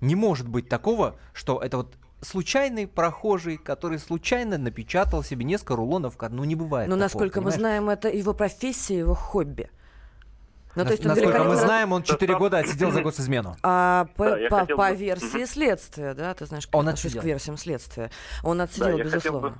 не 0.00 0.14
может 0.14 0.48
быть 0.48 0.68
такого, 0.68 1.18
что 1.32 1.60
это 1.60 1.78
вот 1.78 1.96
случайный 2.20 2.86
прохожий, 2.86 3.56
который 3.56 3.98
случайно 3.98 4.58
напечатал 4.58 5.22
себе 5.22 5.44
несколько 5.44 5.76
рулонов 5.76 6.16
карт. 6.16 6.32
Ну, 6.32 6.44
не 6.44 6.54
бывает 6.54 6.88
Но, 6.88 6.94
такого, 6.94 7.04
насколько 7.04 7.40
мы 7.40 7.50
понимаешь? 7.50 7.60
знаем, 7.60 7.90
это 7.90 8.08
его 8.08 8.34
профессия, 8.34 8.98
его 8.98 9.14
хобби. 9.14 9.70
Ну, 10.76 10.84
Нас- 10.84 11.00
он 11.00 11.06
насколько 11.08 11.44
мы 11.44 11.56
знаем, 11.56 11.92
он 11.92 12.02
4 12.04 12.36
года 12.36 12.58
отсидел 12.58 12.90
за 12.92 13.02
госизмену. 13.02 13.56
А 13.62 14.06
по, 14.16 14.24
Да, 14.24 14.48
по- 14.48 14.56
хотел 14.60 14.76
по 14.76 14.88
бы- 14.90 14.94
версии 14.94 15.44
следствия, 15.44 16.14
да, 16.14 16.32
ты 16.34 16.46
знаешь, 16.46 16.66
как 16.66 16.76
Он 16.76 16.88
отсидел. 16.88 17.20
к 17.20 17.24
версиям 17.24 17.56
следствия. 17.56 18.10
Он 18.44 18.58
Да, 18.58 18.64
отсидел, 18.64 18.92
хотел 18.98 19.04
безусловно. 19.04 19.58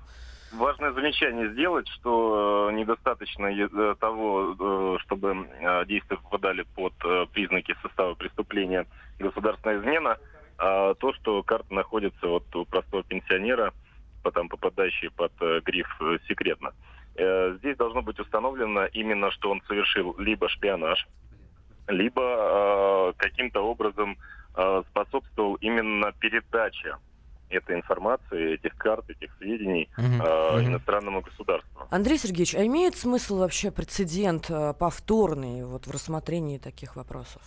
важное 0.53 0.93
замечание 0.93 1.51
сделать, 1.53 1.89
что 1.89 2.69
э, 2.71 2.75
недостаточно 2.75 3.47
э, 3.47 3.95
того, 3.99 4.55
э, 4.59 4.97
чтобы 5.03 5.49
действия 5.89 6.17
попадали 6.19 6.63
под 6.77 6.95
признаки 7.33 7.75
состава 7.83 8.15
преступления 8.15 8.87
государственная 9.19 9.81
измена, 9.81 10.17
а 10.59 10.95
то, 10.95 11.13
что 11.15 11.43
карта 11.43 11.75
находится 11.75 12.27
вот 12.27 12.55
у 12.55 12.65
простого 12.67 13.03
пенсионера, 13.03 13.73
потом 14.23 14.49
попадающий 14.49 15.11
под 15.11 15.33
гриф 15.65 15.89
«секретно». 16.29 16.69
Э, 16.69 16.73
Здесь 17.71 17.79
должно 17.79 18.03
быть 18.03 18.19
установлено 18.19 18.87
именно, 18.87 19.31
что 19.31 19.49
он 19.49 19.63
совершил 19.69 20.17
либо 20.19 20.49
шпионаж, 20.49 21.07
либо 21.87 22.21
э, 22.21 23.13
каким-то 23.17 23.61
образом 23.61 24.19
э, 24.57 24.83
способствовал 24.91 25.55
именно 25.61 26.11
передаче 26.19 26.97
этой 27.49 27.77
информации, 27.77 28.55
этих 28.55 28.75
карт, 28.77 29.09
этих 29.09 29.31
сведений 29.39 29.89
Мгм. 29.97 30.21
э, 30.21 30.65
иностранному 30.65 31.21
государству. 31.21 31.87
Андрей 31.91 32.19
Сергеевич, 32.19 32.57
а 32.57 32.67
имеет 32.67 32.97
смысл 32.97 33.39
вообще 33.39 33.71
прецедент 33.71 34.51
э, 34.51 34.75
повторный 34.77 35.65
вот 35.65 35.87
в 35.87 35.93
рассмотрении 35.93 36.59
таких 36.59 36.97
вопросов? 36.97 37.41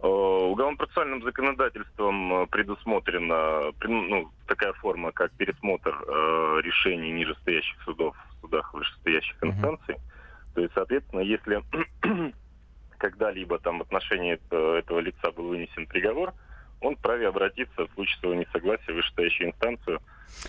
Э, 0.00 0.06
Уголовно-процессуальным 0.08 1.22
законодательством 1.22 2.42
э, 2.42 2.46
предусмотрена 2.48 3.72
ну, 3.82 4.28
такая 4.48 4.72
форма, 4.72 5.12
как 5.12 5.30
пересмотр 5.32 5.90
э, 6.08 6.60
решений 6.64 7.12
нижестоящих 7.12 7.80
судов 7.84 8.16
судах 8.40 8.72
вышестоящих 8.74 9.36
Мгм. 9.42 9.50
инстанций. 9.52 9.96
То 10.54 10.60
есть, 10.62 10.72
соответственно, 10.74 11.20
если 11.20 11.62
когда-либо 12.98 13.58
там 13.58 13.78
в 13.78 13.82
отношении 13.82 14.34
это- 14.34 14.76
этого 14.76 15.00
лица 15.00 15.30
был 15.32 15.48
вынесен 15.48 15.86
приговор, 15.86 16.32
он 16.80 16.96
вправе 16.96 17.28
обратиться 17.28 17.86
в 17.86 17.92
случае 17.94 18.18
своего 18.20 18.40
несогласия 18.40 18.92
в 18.92 18.96
вышестоящую 18.96 19.50
инстанцию 19.50 20.00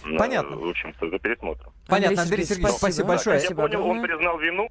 на, 0.05 0.17
Понятно. 0.19 0.57
в 0.57 0.67
общем-то, 0.67 1.09
за 1.09 1.19
пересмотром. 1.19 1.73
Понятно, 1.87 2.21
Андрей 2.21 2.45
Сергеевич, 2.45 2.75
спасибо 2.77 3.07
Да, 3.07 3.13
большое. 3.15 3.41
я 3.41 3.55
понял, 3.55 3.85
он 3.85 4.01
признал 4.01 4.37
вину. 4.39 4.69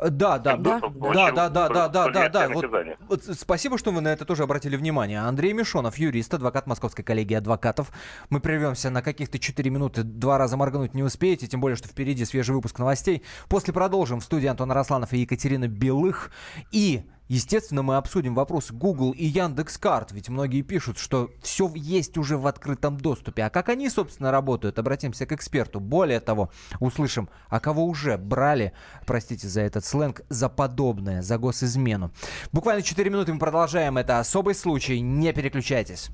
Э, 0.00 0.08
Да, 0.10 0.38
да, 0.38 0.56
Да, 0.56 0.80
да, 0.80 0.90
да. 0.90 1.48
да, 1.48 1.68
да, 1.68 1.88
да, 1.88 2.08
да, 2.08 2.28
да, 2.28 2.48
Вот, 2.48 3.26
вот 3.26 3.38
спасибо, 3.38 3.78
что 3.78 3.90
вы 3.90 4.00
на 4.00 4.08
это 4.08 4.24
тоже 4.24 4.44
обратили 4.44 4.76
внимание. 4.76 5.20
Андрей 5.20 5.52
Мишонов, 5.52 5.98
юрист, 5.98 6.32
адвокат 6.32 6.66
Московской 6.66 7.04
коллегии 7.04 7.34
адвокатов. 7.34 7.92
Мы 8.30 8.40
прервемся 8.40 8.90
на 8.90 9.02
каких-то 9.02 9.38
4 9.38 9.70
минуты, 9.70 10.02
два 10.02 10.38
раза 10.38 10.56
моргнуть 10.56 10.94
не 10.94 11.02
успеете, 11.02 11.46
тем 11.46 11.60
более, 11.60 11.76
что 11.76 11.88
впереди 11.88 12.24
свежий 12.24 12.54
выпуск 12.54 12.78
новостей. 12.78 13.22
После 13.48 13.74
продолжим 13.74 14.20
в 14.20 14.24
студии 14.24 14.46
Антон 14.46 14.72
Росланов 14.72 15.12
и 15.12 15.18
Екатерина 15.18 15.68
Белых. 15.68 16.30
И 16.72 17.02
Естественно, 17.30 17.84
мы 17.84 17.96
обсудим 17.96 18.34
вопросы 18.34 18.74
Google 18.74 19.12
и 19.12 19.24
Яндекс.Карт, 19.24 20.10
ведь 20.10 20.28
многие 20.28 20.62
пишут, 20.62 20.98
что 20.98 21.30
все 21.40 21.70
есть 21.76 22.18
уже 22.18 22.36
в 22.36 22.44
открытом 22.44 22.96
доступе. 22.96 23.44
А 23.44 23.50
как 23.50 23.68
они, 23.68 23.88
собственно, 23.88 24.32
работают? 24.32 24.80
Обратимся 24.80 25.26
к 25.26 25.32
эксперту. 25.32 25.78
Более 25.78 26.18
того, 26.18 26.50
услышим, 26.80 27.28
а 27.48 27.60
кого 27.60 27.84
уже 27.84 28.18
брали, 28.18 28.72
простите 29.06 29.46
за 29.46 29.60
этот 29.60 29.84
сленг, 29.84 30.22
за 30.28 30.48
подобное, 30.48 31.22
за 31.22 31.38
госизмену. 31.38 32.10
Буквально 32.50 32.82
4 32.82 33.08
минуты 33.08 33.32
мы 33.32 33.38
продолжаем. 33.38 33.96
Это 33.96 34.18
особый 34.18 34.56
случай. 34.56 34.98
Не 34.98 35.32
переключайтесь. 35.32 36.10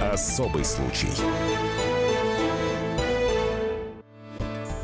Особый 0.00 0.64
случай. 0.64 1.10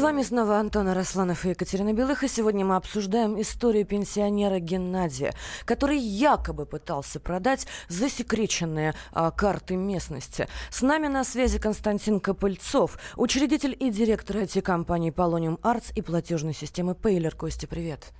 С 0.00 0.02
вами 0.02 0.22
снова 0.22 0.58
Антон 0.58 0.88
Арасланов 0.88 1.44
и 1.44 1.50
Екатерина 1.50 1.92
Белых, 1.92 2.24
и 2.24 2.28
сегодня 2.28 2.64
мы 2.64 2.76
обсуждаем 2.76 3.38
историю 3.38 3.84
пенсионера 3.84 4.58
Геннадия, 4.58 5.34
который 5.66 5.98
якобы 5.98 6.64
пытался 6.64 7.20
продать 7.20 7.66
засекреченные 7.88 8.94
а, 9.12 9.30
карты 9.30 9.76
местности. 9.76 10.48
С 10.70 10.80
нами 10.80 11.08
на 11.08 11.22
связи 11.22 11.58
Константин 11.58 12.18
Копыльцов, 12.18 12.98
учредитель 13.16 13.76
и 13.78 13.90
директор 13.90 14.38
IT-компании 14.38 15.12
Polonium 15.12 15.60
Arts 15.60 15.92
и 15.94 16.00
платежной 16.00 16.54
системы 16.54 16.92
Paylor. 16.94 17.36
Костя, 17.36 17.66
привет. 17.66 18.14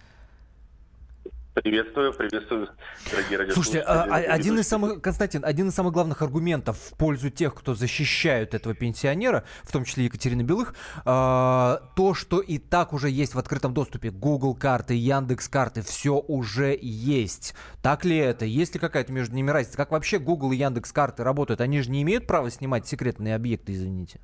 Приветствую, 1.54 2.12
приветствую, 2.12 2.68
дорогие 3.10 3.38
радиослушатели. 3.38 3.52
Слушайте, 3.52 3.80
а- 3.80 4.04
а- 4.04 4.32
один 4.34 4.58
из 4.60 4.68
самых, 4.68 5.02
Константин, 5.02 5.44
один 5.44 5.68
из 5.68 5.74
самых 5.74 5.92
главных 5.92 6.22
аргументов 6.22 6.78
в 6.78 6.96
пользу 6.96 7.28
тех, 7.28 7.54
кто 7.56 7.74
защищают 7.74 8.54
этого 8.54 8.72
пенсионера, 8.72 9.42
в 9.64 9.72
том 9.72 9.84
числе 9.84 10.04
Екатерины 10.04 10.42
Белых, 10.42 10.74
а, 11.04 11.82
то, 11.96 12.14
что 12.14 12.40
и 12.40 12.58
так 12.58 12.92
уже 12.92 13.10
есть 13.10 13.34
в 13.34 13.38
открытом 13.38 13.74
доступе. 13.74 14.10
Google 14.10 14.54
карты, 14.54 14.94
Яндекс 14.94 15.48
карты, 15.48 15.82
все 15.82 16.18
уже 16.20 16.78
есть. 16.80 17.54
Так 17.82 18.04
ли 18.04 18.16
это? 18.16 18.44
Есть 18.44 18.74
ли 18.74 18.80
какая-то 18.80 19.12
между 19.12 19.34
ними 19.34 19.50
разница? 19.50 19.76
Как 19.76 19.90
вообще 19.90 20.20
Google 20.20 20.52
и 20.52 20.56
Яндекс 20.56 20.92
карты 20.92 21.24
работают? 21.24 21.60
Они 21.60 21.80
же 21.82 21.90
не 21.90 22.02
имеют 22.02 22.28
права 22.28 22.48
снимать 22.50 22.86
секретные 22.86 23.34
объекты, 23.34 23.72
извините. 23.72 24.20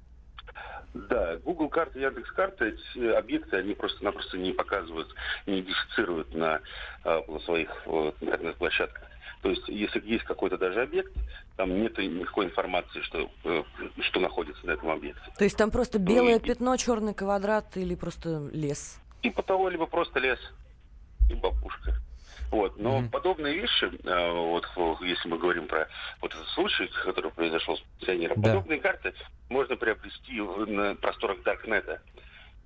Да, 1.08 1.36
Google 1.44 1.68
карты, 1.68 2.00
Яндекс 2.00 2.30
карты, 2.32 2.76
эти 2.76 3.06
объекты, 3.12 3.56
они 3.56 3.74
просто-напросто 3.74 4.38
не 4.38 4.52
показывают, 4.52 5.14
не 5.46 5.60
идентифицируют 5.60 6.34
на, 6.34 6.60
э, 7.04 7.20
на 7.28 7.38
своих 7.40 7.70
э, 7.86 8.12
интернет-площадках. 8.20 9.04
То 9.42 9.50
есть, 9.50 9.68
если 9.68 10.00
есть 10.04 10.24
какой-то 10.24 10.56
даже 10.56 10.82
объект, 10.82 11.12
там 11.56 11.72
нет 11.80 11.96
никакой 11.98 12.46
информации, 12.46 13.00
что, 13.02 13.30
э, 13.44 13.62
что 14.00 14.20
находится 14.20 14.66
на 14.66 14.72
этом 14.72 14.90
объекте. 14.90 15.22
То 15.36 15.44
есть 15.44 15.56
там 15.56 15.70
просто 15.70 15.98
белое 15.98 16.40
пятно, 16.40 16.76
черный 16.76 17.14
квадрат 17.14 17.76
или 17.76 17.94
просто 17.94 18.48
лес? 18.52 18.98
Типа 19.22 19.42
того, 19.42 19.68
либо 19.68 19.86
просто 19.86 20.18
лес 20.18 20.38
и 21.30 21.34
бабушка. 21.34 21.94
Вот. 22.50 22.78
Но 22.78 23.08
подобные 23.10 23.54
вещи, 23.54 23.84
э, 24.04 24.30
вот 24.32 24.66
если 25.02 25.28
мы 25.28 25.38
говорим 25.38 25.66
про 25.66 25.88
вот 26.20 26.32
этот 26.32 26.46
случай, 26.48 26.88
который 27.04 27.30
произошел 27.30 27.76
с 27.76 27.80
пенсионером, 27.98 28.40
Да. 28.40 28.54
подобные 28.54 28.80
карты 28.80 29.14
можно 29.48 29.76
приобрести 29.76 30.40
на 30.40 30.94
просторах 30.96 31.42
Даркнета. 31.42 32.00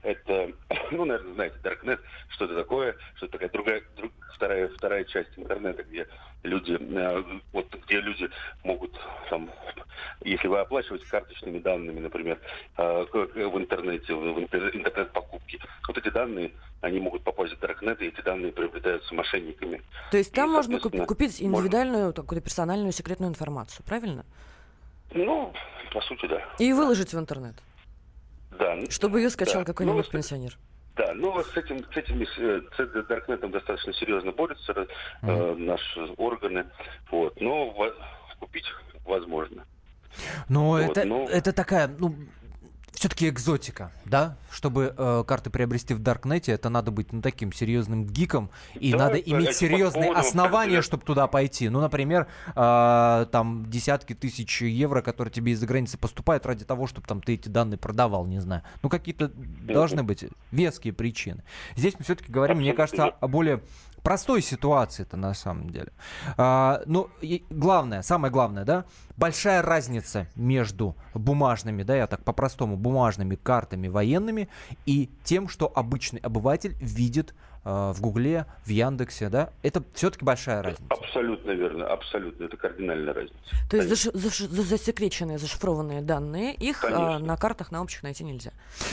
Это, 0.03 0.51
ну, 0.91 1.05
наверное, 1.05 1.35
знаете, 1.35 1.57
Даркнет, 1.63 2.01
что 2.29 2.47
это 2.47 2.55
такое, 2.57 2.97
что 3.17 3.27
это 3.27 3.33
такая 3.33 3.51
другая, 3.51 3.83
друг- 3.97 4.13
вторая, 4.35 4.69
вторая 4.69 5.05
часть 5.05 5.31
интернета, 5.37 5.83
где 5.83 6.07
люди, 6.43 6.77
э, 6.81 7.25
вот 7.53 7.67
где 7.87 8.01
люди 8.01 8.31
могут 8.65 8.99
там, 9.29 9.51
если 10.23 10.49
вы 10.49 10.59
оплачиваете 10.59 11.07
карточными 11.07 11.59
данными, 11.59 12.01
например, 12.01 12.39
э, 12.79 13.05
в 13.13 13.59
интернете, 13.59 14.15
в 14.15 14.21
в 14.21 14.39
интер- 14.39 14.75
интернет-покупки, 14.75 15.61
вот 15.87 15.99
эти 15.99 16.09
данные, 16.09 16.53
они 16.81 16.99
могут 17.01 17.23
попасть 17.23 17.53
в 17.55 17.59
Даркнет, 17.61 18.01
и 18.01 18.07
эти 18.07 18.23
данные 18.23 18.53
приобретаются 18.53 19.15
мошенниками. 19.15 19.83
То 20.11 20.17
есть 20.17 20.33
там 20.33 20.49
И, 20.51 20.53
можно 20.55 20.81
купить 20.81 21.41
можно- 21.43 21.59
индивидуальную, 21.59 22.15
какую-то 22.15 22.43
персональную 22.43 22.93
секретную 22.93 23.29
информацию, 23.31 23.85
правильно? 23.87 24.25
Ну, 25.13 25.53
по 25.93 26.01
сути, 26.01 26.27
да. 26.27 26.43
И 26.59 26.73
выложить 26.73 27.13
в 27.13 27.19
интернет, 27.19 27.57
Да. 28.61 28.91
чтобы 28.91 29.21
ее 29.21 29.31
скачал 29.31 29.63
да. 29.63 29.67
какой-нибудь 29.67 30.07
Ну, 30.07 30.13
пенсионер. 30.13 30.59
Да, 30.97 31.15
ну 31.15 31.43
с 31.43 31.57
этим, 31.57 31.83
с 31.93 31.97
этим 31.97 32.27
с 32.27 33.07
Даркнетом 33.07 33.51
достаточно 33.51 33.93
серьезно 33.95 34.33
борются 34.33 34.87
э, 35.23 35.55
наши 35.55 36.01
органы. 36.19 36.67
Вот, 37.11 37.41
но 37.41 37.75
купить 38.39 38.67
возможно. 39.05 39.65
Но 40.49 40.73
Вот, 40.73 40.99
это, 40.99 41.05
ну. 41.05 41.27
это 41.27 41.53
такая, 41.53 41.89
ну, 41.89 42.15
все-таки 42.93 43.29
экзотика, 43.29 43.93
да? 44.05 44.37
Чтобы 44.51 44.95
э, 44.97 45.25
карты 45.27 45.51
приобрести 45.51 45.95
в 45.95 46.01
Даркнете, 46.01 46.53
это 46.53 46.69
надо 46.69 46.91
быть 46.91 47.13
ну, 47.13 47.23
таким 47.23 47.53
серьезным 47.53 48.05
гиком, 48.05 48.51
и 48.75 48.93
Да, 48.93 48.99
надо 48.99 49.19
это 49.19 49.31
иметь 49.31 49.49
этим 49.51 49.59
серьезные 49.59 50.13
основания, 50.13 50.83
чтобы 50.83 51.05
туда 51.05 51.27
пойти. 51.27 51.69
Ну, 51.69 51.81
например, 51.81 52.27
э, 52.55 53.27
там 53.31 53.71
десятки 53.71 54.15
тысяч 54.15 54.63
евро, 54.63 55.03
которые 55.03 55.33
тебе 55.33 55.53
из-за 55.53 55.67
границы 55.67 55.99
поступают 55.99 56.47
ради 56.47 56.65
того, 56.65 56.87
чтобы 56.87 57.07
там 57.07 57.23
ты 57.23 57.35
эти 57.35 57.49
данные 57.49 57.79
продавал, 57.79 58.27
не 58.27 58.41
знаю. 58.41 58.63
Ну, 58.83 58.89
какие-то 58.89 59.29
должны 59.29 60.03
быть 60.03 60.25
веские 60.51 60.93
причины. 60.93 61.43
Здесь 61.77 61.95
мы 61.99 62.05
все-таки 62.05 62.31
говорим, 62.31 62.59
мне 62.59 62.73
кажется, 62.73 63.07
о 63.07 63.29
более 63.29 63.63
простой 64.03 64.43
ситуации 64.43 65.03
это 65.03 65.17
на 65.17 65.35
самом 65.35 65.71
деле. 65.71 65.93
А, 66.37 66.83
ну, 66.87 67.09
и 67.21 67.45
главное, 67.51 68.03
самое 68.03 68.33
главное, 68.33 68.65
да, 68.65 68.85
большая 69.17 69.63
разница 69.63 70.27
между 70.35 70.97
бумажными, 71.15 71.83
да, 71.83 71.97
я 71.97 72.07
так 72.07 72.25
по-простому, 72.25 72.77
бумажными 72.77 73.37
картами 73.37 73.89
военными 73.89 74.49
и 74.87 75.11
тем, 75.25 75.49
что 75.49 75.71
обычный 75.75 76.21
обыватель 76.21 76.77
видит 76.81 77.35
в 77.65 77.97
Гугле, 78.01 78.47
в 78.65 78.71
Яндексе, 78.71 79.29
да? 79.29 79.51
Это 79.63 79.83
все-таки 79.95 80.25
большая 80.25 80.63
разница. 80.63 80.83
Абсолютно 80.89 81.51
верно, 81.51 81.87
абсолютно. 81.87 82.45
Это 82.45 82.57
кардинальная 82.57 83.13
разница. 83.13 83.37
То 83.69 83.77
есть 83.77 83.89
заш- 83.91 84.13
заш- 84.15 84.49
засекреченные, 84.49 85.39
зашифрованные 85.39 86.01
данные, 86.01 86.55
их 86.55 86.85
а, 86.85 87.19
на 87.19 87.37
картах 87.37 87.71
на 87.71 87.83
общих 87.83 88.03
найти 88.03 88.25
нельзя. 88.25 88.53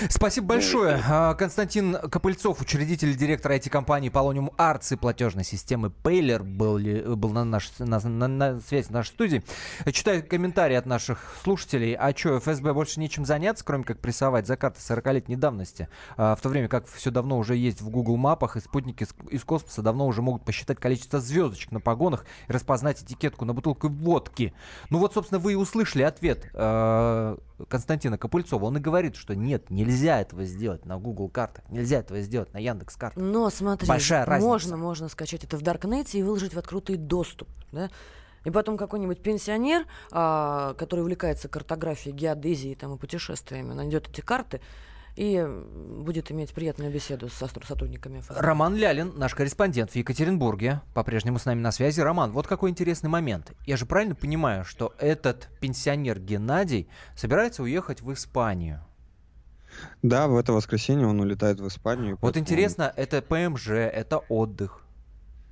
Спасибо 0.10 0.48
большое. 0.48 1.02
А, 1.08 1.34
Константин 1.36 1.94
Копыльцов, 1.96 2.62
учредитель, 2.62 3.16
директор 3.16 3.54
IT-компании 3.54 4.12
Polonium 4.12 4.54
Arts 4.58 4.94
и 4.94 4.98
платежной 4.98 5.44
системы 5.46 5.92
Paylor, 6.04 6.44
был, 6.44 6.78
был 7.16 7.30
на, 7.30 7.46
наш, 7.46 7.72
на, 7.80 8.00
на, 8.00 8.28
на 8.28 8.60
связи 8.60 8.88
в 8.88 8.92
нашей 8.92 9.10
студии. 9.10 9.44
Читаю 9.92 10.26
комментарии 10.28 10.76
от 10.76 10.86
наших 10.86 11.36
слушателей. 11.44 11.94
А 11.94 12.16
что, 12.16 12.40
ФСБ 12.40 12.74
больше 12.74 13.00
нечем 13.00 13.26
заняться, 13.26 13.64
кроме 13.64 13.84
как 13.86 14.00
прессовать 14.00 14.46
за 14.46 14.58
карты 14.58 14.80
40-летней 14.80 15.38
давности? 15.38 15.88
А, 16.18 16.36
в 16.36 16.42
то 16.42 16.50
время 16.50 16.68
как 16.68 16.86
все 16.88 17.12
давно 17.12 17.38
уже 17.38 17.56
есть 17.56 17.82
в 17.82 17.90
Google 17.90 18.18
мапах, 18.18 18.57
и 18.58 18.62
спутники 18.62 19.08
из, 19.30 19.44
космоса 19.44 19.82
давно 19.82 20.08
уже 20.08 20.22
могут 20.22 20.44
посчитать 20.44 20.80
количество 20.80 21.20
звездочек 21.20 21.72
на 21.72 21.80
погонах 21.80 22.26
и 22.48 22.52
распознать 22.52 23.02
этикетку 23.02 23.46
на 23.46 23.54
бутылку 23.54 23.90
водки. 23.90 24.54
Ну 24.90 25.00
вот, 25.00 25.14
собственно, 25.14 25.40
вы 25.40 25.54
и 25.54 25.56
услышали 25.56 26.04
ответ 26.04 26.50
э, 26.54 27.38
Константина 27.68 28.18
Копыльцова. 28.18 28.66
Он 28.66 28.78
и 28.78 28.80
говорит, 28.80 29.16
что 29.16 29.36
нет, 29.36 29.70
нельзя 29.70 30.22
этого 30.22 30.44
сделать 30.46 30.86
на 30.86 30.98
Google 30.98 31.30
картах, 31.30 31.64
нельзя 31.70 32.00
этого 32.00 32.22
сделать 32.22 32.54
на 32.54 32.58
Яндекс 32.58 32.96
картах. 32.96 33.24
Но 33.24 33.50
смотри, 33.50 33.88
Большая 33.88 34.26
разница. 34.26 34.48
можно, 34.48 34.78
можно 34.78 35.10
скачать 35.10 35.44
это 35.44 35.58
в 35.58 35.62
Даркнете 35.62 36.20
и 36.20 36.24
выложить 36.24 36.54
в 36.54 36.60
открытый 36.60 36.98
доступ, 36.98 37.48
да? 37.72 37.90
И 38.46 38.50
потом 38.50 38.78
какой-нибудь 38.78 39.22
пенсионер, 39.22 39.86
а, 40.10 40.74
который 40.76 41.02
увлекается 41.02 41.50
картографией, 41.50 42.16
геодезией 42.16 42.76
там, 42.76 42.96
и 42.96 42.98
путешествиями, 42.98 43.74
найдет 43.74 44.08
эти 44.08 44.22
карты 44.22 44.62
и 45.18 45.46
будет 46.04 46.32
иметь 46.32 46.54
приятную 46.54 46.92
беседу 46.92 47.28
со 47.28 47.48
сотрудниками 47.48 48.20
ФСБ. 48.20 48.40
Роман 48.40 48.76
Лялин, 48.76 49.14
наш 49.18 49.34
корреспондент 49.34 49.92
в 49.92 49.96
Екатеринбурге, 49.96 50.82
по-прежнему 50.94 51.40
с 51.40 51.46
нами 51.46 51.60
на 51.60 51.72
связи. 51.72 52.00
Роман, 52.00 52.32
вот 52.32 52.48
какой 52.48 52.70
интересный 52.70 53.10
момент. 53.10 53.52
Я 53.66 53.78
же 53.78 53.86
правильно 53.86 54.16
понимаю, 54.16 54.64
что 54.64 54.94
этот 55.00 55.50
пенсионер 55.60 56.20
Геннадий 56.20 56.88
собирается 57.16 57.64
уехать 57.64 58.02
в 58.02 58.14
Испанию? 58.14 58.82
Да, 60.02 60.28
в 60.28 60.38
это 60.38 60.54
воскресенье 60.54 61.08
он 61.08 61.20
улетает 61.20 61.60
в 61.60 61.68
Испанию. 61.68 62.12
Вот 62.12 62.22
поэтому 62.22 62.44
интересно, 62.44 62.94
это 62.96 63.22
ПМЖ, 63.22 63.70
это 63.70 64.20
отдых. 64.30 64.84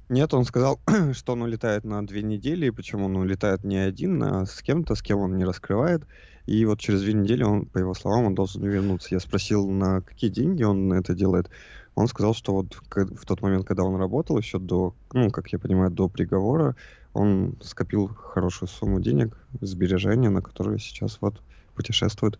Нет, 0.08 0.34
он 0.34 0.46
сказал, 0.46 0.80
что 1.14 1.34
он 1.34 1.42
улетает 1.42 1.84
на 1.84 2.06
две 2.06 2.22
недели, 2.22 2.70
причем 2.70 3.02
он 3.02 3.16
улетает 3.18 3.64
не 3.64 3.78
один, 3.78 4.22
а 4.24 4.46
с 4.46 4.62
кем-то, 4.62 4.96
с 4.96 5.02
кем 5.02 5.20
он 5.20 5.38
не 5.38 5.46
раскрывает. 5.46 6.04
И 6.46 6.64
вот 6.66 6.80
через 6.80 7.02
две 7.02 7.14
недели 7.14 7.44
он, 7.44 7.66
по 7.66 7.80
его 7.80 7.94
словам, 7.94 8.26
он 8.26 8.36
должен 8.36 8.64
вернуться. 8.64 9.10
Я 9.12 9.20
спросил, 9.20 9.68
на 9.70 10.02
какие 10.02 10.30
деньги 10.30 10.64
он 10.64 10.94
это 10.94 11.16
делает. 11.16 11.50
Он 11.96 12.08
сказал, 12.08 12.34
что 12.34 12.54
вот 12.54 12.78
в 12.90 13.26
тот 13.26 13.42
момент, 13.42 13.66
когда 13.66 13.84
он 13.84 13.96
работал, 13.96 14.38
еще 14.38 14.60
до, 14.60 14.94
ну, 15.14 15.32
как 15.32 15.48
я 15.54 15.60
понимаю, 15.60 15.92
до 15.92 16.08
приговора, 16.10 16.76
он 17.14 17.56
скопил 17.62 18.08
хорошую 18.08 18.68
сумму 18.70 19.00
денег, 19.00 19.38
сбережения, 19.62 20.30
на 20.30 20.42
которые 20.42 20.80
сейчас 20.80 21.18
вот 21.22 21.42
путешествует. 21.74 22.38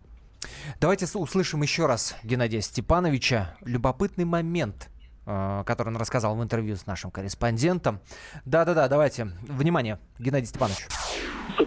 Давайте 0.80 1.06
услышим 1.14 1.62
еще 1.62 1.86
раз 1.86 2.14
Геннадия 2.22 2.60
Степановича. 2.60 3.56
Любопытный 3.64 4.26
момент, 4.26 4.90
э, 5.24 5.62
который 5.66 5.88
он 5.88 5.96
рассказал 5.96 6.36
в 6.36 6.42
интервью 6.42 6.76
с 6.76 6.86
нашим 6.86 7.10
корреспондентом. 7.10 8.00
Да-да-да, 8.44 8.88
давайте. 8.88 9.32
Внимание, 9.48 9.98
Геннадий 10.18 10.46
Степанович. 10.46 10.86
По 11.56 11.64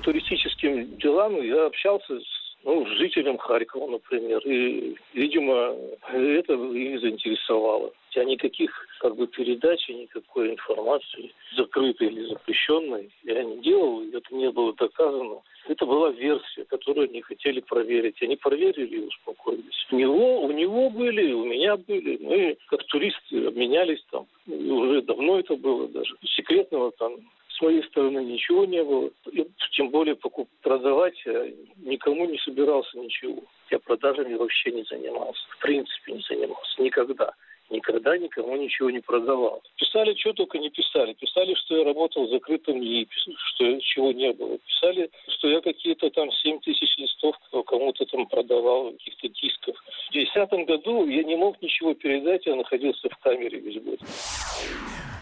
туристическим 0.60 0.98
делам 0.98 1.41
я 1.41 1.65
общался 1.65 2.19
с 2.19 2.39
ну, 2.65 2.86
с 2.86 3.38
Харькова, 3.39 3.89
например, 3.89 4.41
и, 4.45 4.93
видимо, 5.13 5.78
это 6.12 6.54
их 6.54 7.00
заинтересовало. 7.00 7.93
Хотя 8.08 8.26
никаких 8.26 8.72
как 9.00 9.15
бы 9.15 9.28
передач 9.28 9.89
и 9.89 9.93
никакой 9.93 10.52
информации, 10.52 11.32
закрытой 11.56 12.08
или 12.08 12.26
запрещенной, 12.26 13.10
я 13.24 13.43
не 13.43 13.60
делал, 13.60 14.04
это 14.12 14.36
не 14.36 14.52
было 14.52 14.74
доказано. 14.74 15.38
Это 15.69 15.86
была 15.86 16.10
версия, 16.10 16.65
которую 16.65 17.08
они 17.10 17.22
хотели 17.22 17.62
проверить. 17.62 18.22
Они 18.22 18.36
проверили 18.36 18.98
и 18.98 19.08
успокоились. 19.08 19.88
У 19.91 19.95
него, 19.95 20.41
у 20.41 20.52
него 20.52 20.89
были, 20.89 21.32
у 21.32 21.45
меня 21.45 21.78
были. 21.78 22.17
Мы 22.17 22.58
как 22.67 22.84
туристы 22.86 23.45
обменялись 23.45 24.04
там. 24.12 24.26
И 24.48 24.69
уже 24.69 25.02
давно 25.04 25.39
это 25.39 25.56
было 25.56 25.88
даже. 25.88 26.15
Секретного 26.24 26.91
там 26.91 27.13
с 27.60 27.62
моей 27.62 27.84
стороны 27.84 28.24
ничего 28.24 28.65
не 28.65 28.84
было. 28.84 29.10
И 29.32 29.45
тем 29.76 29.89
более 29.89 30.15
покуп, 30.15 30.50
продавать 30.62 31.22
я 31.26 31.48
никому 31.78 32.26
не 32.26 32.38
собирался 32.39 32.98
ничего. 32.98 33.43
Я 33.69 33.80
продажами 33.80 34.36
вообще 34.36 34.72
не 34.72 34.84
занимался. 34.84 35.41
В 35.50 35.60
принципе 35.60 36.13
не 36.13 36.22
занимался. 36.22 36.82
Никогда. 36.82 37.34
Никогда 37.69 38.17
никому 38.17 38.56
ничего 38.56 38.89
не 38.89 39.00
продавал. 39.00 39.62
Писали, 39.76 40.15
что 40.15 40.34
только 40.34 40.58
не 40.58 40.72
писали. 40.72 41.13
Писали, 41.13 41.54
что 41.54 41.78
я 41.78 41.84
работал 41.84 42.26
в 42.26 42.32
закрытом 42.32 42.80
НИИ, 42.80 43.08
что 43.54 43.80
чего 43.82 44.12
не 44.12 44.34
было. 44.34 44.58
Писали, 44.58 45.12
что 45.38 45.50
я 45.50 45.62
какие-то 45.62 46.10
там 46.10 46.32
7 46.32 46.60
тысяч 46.62 46.98
листов 46.98 47.36
кому-то 47.67 48.06
там 48.06 48.26
продавал, 48.26 48.91
каких-то 48.93 49.30
дисков. 49.30 49.76
В 50.08 50.13
2010 50.13 50.67
году 50.67 51.06
я 51.08 51.24
не 51.24 51.36
мог 51.36 51.62
ничего 51.62 51.93
передать, 51.93 52.45
я 52.48 52.56
находился 52.56 53.08
в 53.08 53.17
камере 53.19 53.60
весь 53.60 53.84
год. 53.84 54.00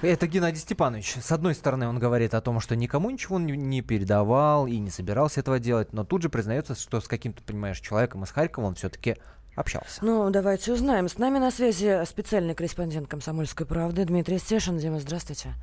Это 0.01 0.27
Геннадий 0.27 0.60
Степанович. 0.60 1.15
С 1.21 1.31
одной 1.31 1.55
стороны, 1.55 1.88
он 1.88 1.97
говорит 1.97 2.33
о 2.33 2.41
том, 2.41 2.60
что 2.60 2.75
никому 2.75 3.10
ничего 3.10 3.39
не- 3.39 3.57
не 3.57 3.81
передавал 3.81 4.67
и 4.67 4.77
не 4.77 4.89
собирался 4.91 5.39
этого 5.39 5.60
делать, 5.60 5.91
но 5.93 6.03
тут 6.03 6.21
же 6.21 6.29
признается, 6.29 6.75
что 6.75 7.01
с 7.01 7.07
каким-то, 7.07 7.41
понимаешь, 7.43 7.79
человеком 7.79 8.23
из 8.23 8.31
Харькова 8.31 8.65
он 8.65 8.75
все-таки 8.75 9.17
общался. 9.55 10.05
Ну, 10.05 10.29
давайте 10.29 10.71
узнаем. 10.71 11.07
С 11.10 11.17
нами 11.17 11.39
на 11.39 11.49
связи 11.49 12.05
специальный 12.05 12.53
корреспондент 12.53 13.07
«Комсомольской 13.07 13.65
правды» 13.65 14.05
Дмитрий 14.05 14.38
Стешин. 14.38 14.77
Дима, 14.77 14.99
здравствуйте. 14.99 15.53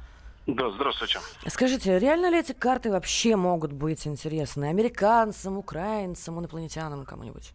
Да, 0.49 0.69
здравствуйте. 0.73 1.21
Скажите, 1.47 1.99
реально 1.99 2.29
ли 2.29 2.41
эти 2.41 2.53
карты 2.53 2.91
вообще 2.91 3.37
могут 3.37 3.73
быть 3.73 4.07
интересны 4.07 4.67
американцам, 4.67 5.57
украинцам, 5.59 6.39
инопланетянам, 6.41 7.05
кому-нибудь? 7.07 7.53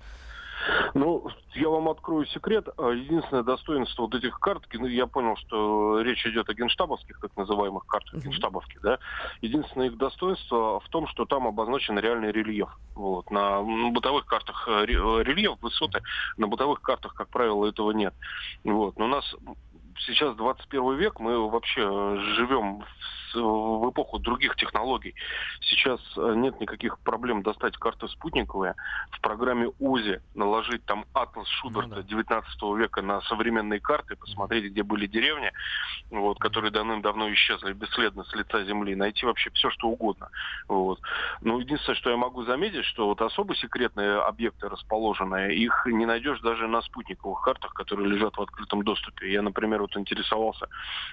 Ну, 0.93 1.27
я 1.55 1.69
вам 1.69 1.89
открою 1.89 2.25
секрет. 2.27 2.67
А, 2.77 2.89
Единственное 2.89 3.43
достоинство 3.43 4.03
вот 4.03 4.15
этих 4.15 4.39
карт, 4.39 4.63
ну, 4.73 4.85
я 4.87 5.07
понял, 5.07 5.35
что 5.37 6.01
речь 6.01 6.25
идет 6.25 6.49
о 6.49 6.53
генштабовских, 6.53 7.19
так 7.19 7.35
называемых 7.35 7.85
картах, 7.85 8.23
генштабовки, 8.23 8.79
да. 8.81 8.99
Единственное 9.41 9.87
их 9.87 9.97
достоинство 9.97 10.79
в 10.79 10.89
том, 10.89 11.07
что 11.07 11.25
там 11.25 11.47
обозначен 11.47 11.97
реальный 11.97 12.31
рельеф. 12.31 12.69
Вот. 12.95 13.31
На 13.31 13.61
бытовых 13.61 14.25
картах 14.25 14.67
э, 14.67 14.85
э, 14.85 15.23
рельеф, 15.23 15.57
высоты, 15.61 16.01
на 16.37 16.47
бытовых 16.47 16.81
картах, 16.81 17.13
как 17.13 17.29
правило, 17.29 17.65
этого 17.65 17.91
нет. 17.91 18.13
Вот. 18.63 18.97
Но 18.97 19.05
у 19.05 19.09
нас 19.09 19.35
сейчас 20.05 20.35
21 20.35 20.95
век, 20.95 21.19
мы 21.19 21.49
вообще 21.49 21.81
э, 21.81 22.17
живем 22.35 22.83
в 23.35 23.89
эпоху 23.89 24.19
других 24.19 24.55
технологий. 24.55 25.15
Сейчас 25.62 25.99
э, 26.17 26.33
нет 26.35 26.59
никаких 26.59 26.99
проблем 26.99 27.43
достать 27.43 27.77
карты 27.77 28.07
спутниковые. 28.07 28.75
В 29.12 29.21
программе 29.21 29.71
УЗИ 29.79 30.21
наложить 30.35 30.83
там 30.85 31.05
атлас 31.13 31.47
Шуберта 31.47 32.03
19 32.03 32.62
века 32.77 33.01
на 33.01 33.21
современные 33.21 33.79
карты, 33.79 34.15
посмотреть, 34.15 34.71
где 34.71 34.83
были 34.83 35.07
деревни, 35.07 35.51
вот, 36.09 36.39
которые 36.39 36.71
давным-давно 36.71 37.31
исчезли 37.33 37.73
бесследно 37.73 38.23
с 38.23 38.33
лица 38.33 38.63
земли, 38.63 38.95
найти 38.95 39.25
вообще 39.25 39.49
все, 39.51 39.69
что 39.69 39.88
угодно. 39.88 40.29
Вот. 40.67 40.99
Но 41.41 41.59
единственное, 41.59 41.97
что 41.97 42.09
я 42.09 42.17
могу 42.17 42.43
заметить, 42.43 42.85
что 42.85 43.07
вот 43.07 43.21
особо 43.21 43.55
секретные 43.55 44.19
объекты 44.21 44.69
расположенные, 44.69 45.55
их 45.55 45.83
не 45.85 46.05
найдешь 46.05 46.39
даже 46.41 46.67
на 46.67 46.81
спутниковых 46.81 47.41
картах, 47.41 47.73
которые 47.73 48.07
лежат 48.09 48.38
в 48.38 48.41
открытом 48.41 48.83
доступе. 48.83 49.31
Я, 49.31 49.41
например, 49.41 49.81
вот 49.89 49.99
интересовался 49.99 50.67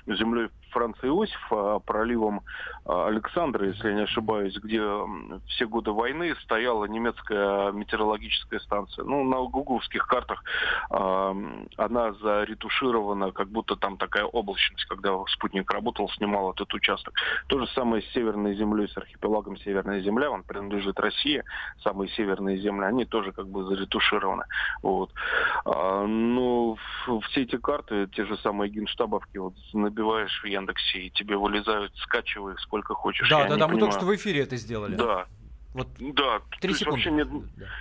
землей 0.06 0.48
Франца 0.70 1.06
Иосифа, 1.06 1.78
проливом 1.80 2.42
а, 2.84 3.06
Александра, 3.06 3.66
если 3.66 3.88
я 3.88 3.94
не 3.94 4.02
ошибаюсь, 4.02 4.56
где 4.56 4.82
все 5.46 5.66
годы 5.66 5.92
войны 5.92 6.34
стояла 6.42 6.84
немецкая 6.84 7.72
метеорологическая 7.72 8.60
станция. 8.60 9.04
Ну, 9.04 9.24
на 9.24 9.38
гугловских 9.48 10.06
картах 10.06 10.44
а, 10.90 11.34
она 11.76 12.12
заретуширована, 12.14 13.32
как 13.32 13.48
будто 13.48 13.76
там 13.76 13.96
такая 13.96 14.24
облачность, 14.24 14.84
когда 14.86 15.16
спутник 15.28 15.70
работал, 15.70 16.08
снимал 16.10 16.52
этот 16.52 16.72
участок. 16.74 17.14
То 17.46 17.58
же 17.58 17.66
самое 17.68 18.02
с 18.02 18.12
Северной 18.12 18.54
землей, 18.54 18.88
с 18.88 18.96
архипелагом 18.96 19.56
Северная 19.58 20.00
земля, 20.00 20.30
он 20.30 20.42
принадлежит 20.42 21.00
России, 21.00 21.42
самые 21.82 22.08
северные 22.10 22.58
земли, 22.58 22.84
они 22.84 23.04
тоже 23.04 23.32
как 23.32 23.48
бы 23.48 23.64
заретушированы. 23.64 24.44
Вот. 24.82 25.10
А, 25.64 26.04
ф- 26.04 27.24
все 27.26 27.42
эти 27.42 27.56
карты, 27.56 28.08
те 28.08 28.24
же 28.24 28.36
самые 28.38 28.65
генштабовки, 28.68 29.38
вот 29.38 29.54
набиваешь 29.72 30.40
в 30.42 30.46
Яндексе, 30.46 30.98
и 31.00 31.10
тебе 31.10 31.36
вылезают, 31.36 31.92
скачивай 31.96 32.54
их 32.54 32.60
сколько 32.60 32.94
хочешь. 32.94 33.28
Да, 33.28 33.42
Я 33.42 33.48
да, 33.48 33.56
да, 33.56 33.68
мы 33.68 33.78
только 33.78 33.96
что 33.96 34.06
в 34.06 34.14
эфире 34.14 34.42
это 34.42 34.56
сделали. 34.56 34.94
Да. 34.96 35.26
Вот 35.76 35.88
Да, 35.98 36.38
то 36.38 36.58
три 36.62 36.72
секунды. 36.72 36.90
вообще 36.90 37.10
нет 37.10 37.28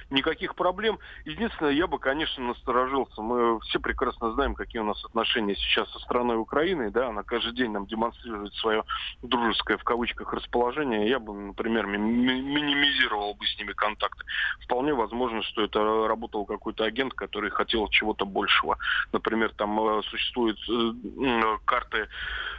никаких 0.09 0.55
проблем. 0.55 0.99
Единственное, 1.23 1.71
я 1.71 1.87
бы, 1.87 1.97
конечно, 1.97 2.43
насторожился. 2.43 3.21
Мы 3.21 3.57
все 3.61 3.79
прекрасно 3.79 4.33
знаем, 4.33 4.53
какие 4.53 4.81
у 4.81 4.85
нас 4.85 5.03
отношения 5.05 5.55
сейчас 5.55 5.89
со 5.93 5.99
страной 5.99 6.35
Украины. 6.37 6.91
Да, 6.91 7.07
она 7.07 7.23
каждый 7.23 7.53
день 7.53 7.71
нам 7.71 7.85
демонстрирует 7.85 8.53
свое 8.55 8.83
дружеское, 9.21 9.77
в 9.77 9.83
кавычках, 9.85 10.33
расположение. 10.33 11.07
Я 11.09 11.19
бы, 11.19 11.33
например, 11.33 11.85
ми- 11.87 11.97
ми- 11.97 12.41
минимизировал 12.41 13.33
бы 13.35 13.45
с 13.45 13.57
ними 13.57 13.71
контакты. 13.71 14.25
Вполне 14.65 14.93
возможно, 14.93 15.41
что 15.43 15.61
это 15.63 16.07
работал 16.09 16.45
какой-то 16.45 16.83
агент, 16.83 17.13
который 17.13 17.49
хотел 17.49 17.87
чего-то 17.87 18.25
большего. 18.25 18.77
Например, 19.13 19.53
там 19.55 19.79
э, 19.79 20.01
существуют 20.03 20.59
э, 20.67 21.57
карты 21.63 22.09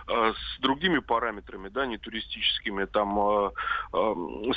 э, 0.09 0.33
с 0.33 0.61
другими 0.61 1.01
параметрами, 1.01 1.69
да, 1.69 1.85
не 1.85 1.99
туристическими. 1.99 2.87
Там 2.87 3.53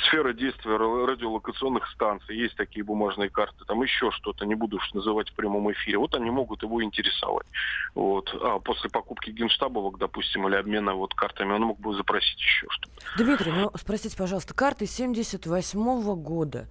сфера 0.06 0.32
действия 0.32 0.69
радиолокационных 0.78 1.88
станций, 1.90 2.36
есть 2.36 2.56
такие 2.56 2.84
бумажные 2.84 3.30
карты, 3.30 3.64
там 3.66 3.82
еще 3.82 4.10
что-то, 4.12 4.44
не 4.46 4.54
буду 4.54 4.76
уж 4.76 4.92
называть 4.92 5.30
в 5.30 5.34
прямом 5.34 5.70
эфире. 5.72 5.98
Вот 5.98 6.14
они 6.14 6.30
могут 6.30 6.62
его 6.62 6.82
интересовать. 6.82 7.46
Вот. 7.94 8.34
А 8.42 8.58
после 8.58 8.90
покупки 8.90 9.30
генштабовок, 9.30 9.98
допустим, 9.98 10.46
или 10.48 10.56
обмена 10.56 10.94
вот 10.94 11.14
картами, 11.14 11.52
он 11.52 11.62
мог 11.62 11.80
бы 11.80 11.94
запросить 11.94 12.38
еще 12.38 12.66
что-то. 12.70 13.22
Дмитрий, 13.22 13.52
ну 13.52 13.70
спросите, 13.76 14.16
пожалуйста, 14.16 14.54
карты 14.54 14.86
78 14.86 16.14
года. 16.16 16.68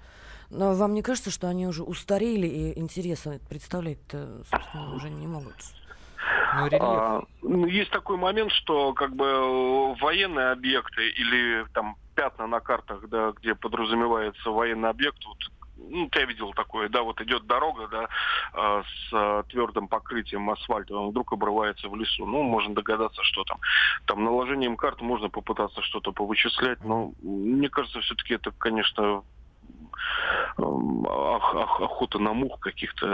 Но 0.50 0.74
вам 0.74 0.94
не 0.94 1.04
кажется, 1.04 1.30
что 1.30 1.48
они 1.48 1.68
уже 1.68 1.84
устарели 1.84 2.48
и 2.48 2.80
интереса 2.80 3.40
представлять-то, 3.50 4.44
собственно, 4.50 4.96
уже 4.96 5.10
не 5.10 5.28
могут? 5.28 5.56
А, 6.52 7.22
ну, 7.42 7.66
есть 7.68 7.92
такой 7.92 8.18
момент, 8.18 8.52
что 8.52 8.94
как 8.94 9.16
бы 9.16 9.26
э, 9.26 9.96
военные 10.02 10.52
объекты 10.52 11.10
или 11.10 11.66
там 11.74 11.96
пятна 12.20 12.48
на 12.48 12.60
картах, 12.60 13.08
да, 13.08 13.32
где 13.32 13.56
подразумевается 13.56 14.52
военный 14.52 14.90
объект, 14.90 15.26
вот, 15.26 15.38
ну, 15.78 16.10
ты 16.10 16.26
видел 16.26 16.52
такое, 16.52 16.90
да, 16.90 17.02
вот 17.02 17.22
идет 17.22 17.48
дорога, 17.48 17.88
да, 17.88 18.10
а, 18.52 18.84
с 18.84 19.14
а, 19.14 19.44
твердым 19.44 19.88
покрытием 19.88 20.50
асфальтовым, 20.50 21.12
вдруг 21.12 21.32
обрывается 21.32 21.88
в 21.88 21.96
лесу. 21.96 22.26
Ну, 22.26 22.44
можно 22.44 22.76
догадаться, 22.76 23.24
что 23.24 23.46
там. 23.46 23.58
Там 24.06 24.26
наложением 24.26 24.76
карт 24.76 25.00
можно 25.00 25.30
попытаться 25.30 25.82
что-то 25.82 26.12
повычислять, 26.12 26.84
но 26.84 27.14
мне 27.22 27.70
кажется, 27.70 28.02
все-таки 28.02 28.34
это, 28.34 28.52
конечно, 28.58 29.24
ох- 30.58 31.56
ох- 31.56 31.82
охота 31.82 32.20
на 32.20 32.34
мух 32.34 32.60
каких-то 32.60 33.06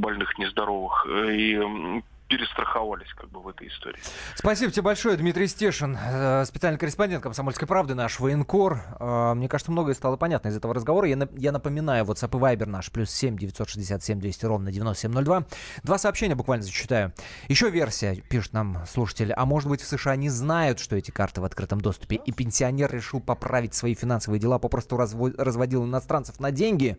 больных, 0.00 0.36
нездоровых. 0.36 1.06
И 1.08 2.02
перестраховались 2.36 3.12
как 3.14 3.30
бы 3.30 3.40
в 3.42 3.48
этой 3.48 3.68
истории. 3.68 3.98
Спасибо 4.34 4.72
тебе 4.72 4.82
большое, 4.82 5.16
Дмитрий 5.16 5.46
Стешин, 5.46 5.98
э, 6.02 6.44
специальный 6.46 6.78
корреспондент 6.78 7.22
«Комсомольской 7.22 7.68
правды», 7.68 7.94
наш 7.94 8.18
военкор. 8.20 8.80
Э, 8.98 9.34
Мне 9.34 9.48
кажется, 9.48 9.70
многое 9.70 9.94
стало 9.94 10.16
понятно 10.16 10.48
из 10.48 10.56
этого 10.56 10.72
разговора. 10.74 11.08
Я, 11.08 11.16
на- 11.16 11.28
я 11.36 11.52
напоминаю, 11.52 12.04
WhatsApp 12.06 12.30
и 12.36 12.40
Viber 12.40 12.66
наш, 12.66 12.90
плюс 12.90 13.10
7 13.10 13.36
967 13.36 14.18
200 14.18 14.46
ровно 14.46 14.72
9702. 14.72 15.44
Два 15.82 15.98
сообщения 15.98 16.34
буквально 16.34 16.64
зачитаю. 16.64 17.12
Еще 17.48 17.68
версия, 17.70 18.14
пишет 18.14 18.52
нам 18.54 18.78
слушатель, 18.86 19.32
а 19.32 19.44
может 19.44 19.68
быть 19.68 19.82
в 19.82 19.86
США 19.86 20.16
не 20.16 20.30
знают, 20.30 20.78
что 20.78 20.96
эти 20.96 21.10
карты 21.10 21.40
в 21.40 21.44
открытом 21.44 21.80
доступе, 21.80 22.16
и 22.16 22.32
пенсионер 22.32 22.90
решил 22.92 23.20
поправить 23.20 23.74
свои 23.74 23.94
финансовые 23.94 24.40
дела, 24.40 24.58
попросту 24.58 24.96
разво- 24.96 25.34
разводил 25.36 25.84
иностранцев 25.84 26.40
на 26.40 26.50
деньги? 26.50 26.96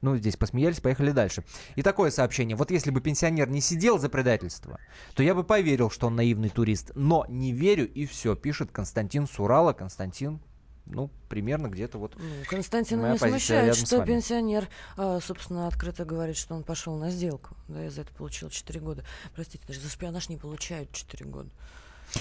Ну, 0.00 0.16
здесь 0.16 0.36
посмеялись, 0.36 0.80
поехали 0.80 1.10
дальше. 1.10 1.44
И 1.74 1.82
такое 1.82 2.10
сообщение. 2.10 2.56
Вот 2.56 2.70
если 2.70 2.90
бы 2.90 3.00
пенсионер 3.00 3.48
не 3.48 3.60
сидел 3.60 3.98
за 3.98 4.08
предательство, 4.08 4.78
то 5.14 5.22
я 5.22 5.34
бы 5.34 5.42
поверил, 5.42 5.90
что 5.90 6.06
он 6.06 6.16
наивный 6.16 6.50
турист. 6.50 6.92
Но 6.94 7.26
не 7.28 7.52
верю, 7.52 7.88
и 7.88 8.06
все, 8.06 8.36
пишет 8.36 8.70
Константин 8.70 9.26
Сурала. 9.26 9.72
Константин, 9.72 10.40
ну, 10.86 11.10
примерно 11.28 11.66
где-то 11.66 11.98
вот... 11.98 12.14
Ну, 12.16 12.24
Константина 12.48 13.02
моя 13.02 13.12
не 13.14 13.18
смущает, 13.18 13.74
что 13.76 14.04
пенсионер, 14.04 14.68
а, 14.96 15.18
собственно, 15.20 15.66
открыто 15.66 16.04
говорит, 16.04 16.36
что 16.36 16.54
он 16.54 16.62
пошел 16.62 16.96
на 16.96 17.10
сделку. 17.10 17.56
Да, 17.66 17.84
и 17.84 17.88
за 17.88 18.02
это 18.02 18.12
получил 18.12 18.50
4 18.50 18.80
года. 18.80 19.04
Простите, 19.34 19.66
даже 19.66 19.80
за 19.80 19.90
шпионаж 19.90 20.28
не 20.28 20.36
получают 20.36 20.92
4 20.92 21.26
года. 21.26 21.50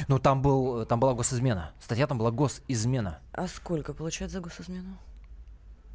Ну, 0.08 0.20
там, 0.20 0.42
был, 0.42 0.86
там 0.86 1.00
была 1.00 1.14
госизмена. 1.14 1.74
Статья 1.80 2.08
там 2.08 2.18
была 2.18 2.32
госизмена. 2.32 3.22
А 3.32 3.48
сколько 3.48 3.94
получают 3.94 4.34
за 4.34 4.42
госизмену? 4.42 4.98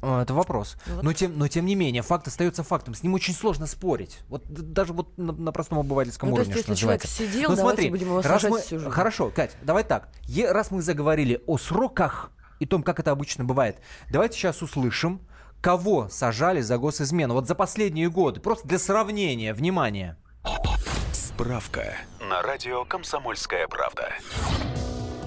А, 0.05 0.21
Это 0.21 0.33
вопрос. 0.33 0.75
Ну 0.85 0.95
вот. 0.95 1.03
Но, 1.03 1.13
тем, 1.13 1.37
но 1.37 1.47
тем 1.47 1.65
не 1.65 1.75
менее, 1.75 2.01
факт 2.01 2.27
остается 2.27 2.61
фактом. 2.63 2.93
С 2.93 3.03
ним 3.03 3.13
очень 3.13 3.33
сложно 3.33 3.65
спорить. 3.67 4.19
Вот 4.27 4.43
даже 4.47 4.91
вот 4.91 5.17
на, 5.17 5.31
на 5.31 5.51
простом 5.53 5.79
обывательском 5.79 6.29
Ну, 6.29 6.35
то 6.35 6.41
уровне, 6.41 6.53
есть, 6.55 6.63
что 6.65 6.71
если 6.73 6.81
человек 6.81 7.03
называется. 7.03 7.33
сидел, 7.33 7.49
Ну, 7.51 7.55
давайте 7.55 7.81
смотри, 7.83 7.89
будем 7.89 8.07
его 8.07 8.17
раз 8.17 8.25
сажать 8.25 8.51
мы- 8.51 8.59
всю 8.61 8.79
жизнь. 8.79 8.91
Хорошо, 8.91 9.29
Кать, 9.33 9.55
давай 9.61 9.85
так. 9.85 10.09
Е- 10.23 10.51
раз 10.51 10.71
мы 10.71 10.81
заговорили 10.81 11.41
о 11.47 11.57
сроках 11.57 12.31
и 12.59 12.65
том, 12.65 12.83
как 12.83 12.99
это 12.99 13.11
обычно 13.11 13.45
бывает, 13.45 13.77
давайте 14.11 14.37
сейчас 14.37 14.61
услышим, 14.61 15.21
кого 15.61 16.09
сажали 16.09 16.59
за 16.59 16.77
госизмену. 16.77 17.33
Вот 17.33 17.47
за 17.47 17.55
последние 17.55 18.09
годы. 18.09 18.41
Просто 18.41 18.67
для 18.67 18.79
сравнения. 18.79 19.53
Внимание. 19.53 20.17
Справка 21.13 21.95
на 22.19 22.41
радио 22.41 22.83
«Комсомольская 22.83 23.67
правда». 23.69 24.09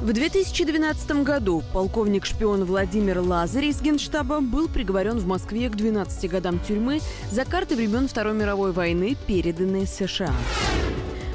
В 0.01 0.13
2012 0.13 1.25
году 1.25 1.63
полковник-шпион 1.73 2.65
Владимир 2.65 3.21
Лазарь 3.21 3.67
из 3.67 3.81
Генштаба 3.81 4.41
был 4.41 4.69
приговорен 4.69 5.19
в 5.19 5.27
Москве 5.27 5.71
к 5.71 5.75
12 5.75 6.31
годам 6.31 6.61
тюрьмы 6.61 7.01
за 7.31 7.47
карты 7.47 7.77
времен 7.77 8.07
Второй 8.07 8.35
мировой 8.35 8.73
войны, 8.73 9.17
переданные 9.27 9.87
США. 9.87 10.33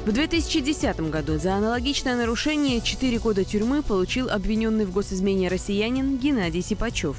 В 0.06 0.12
2010 0.12 1.10
году 1.10 1.38
за 1.38 1.54
аналогичное 1.54 2.16
нарушение 2.16 2.80
4 2.80 3.18
года 3.18 3.44
тюрьмы 3.44 3.82
получил 3.82 4.30
обвиненный 4.30 4.84
в 4.84 4.92
госизмене 4.92 5.48
россиянин 5.48 6.16
Геннадий 6.16 6.62
Сипачев. 6.62 7.16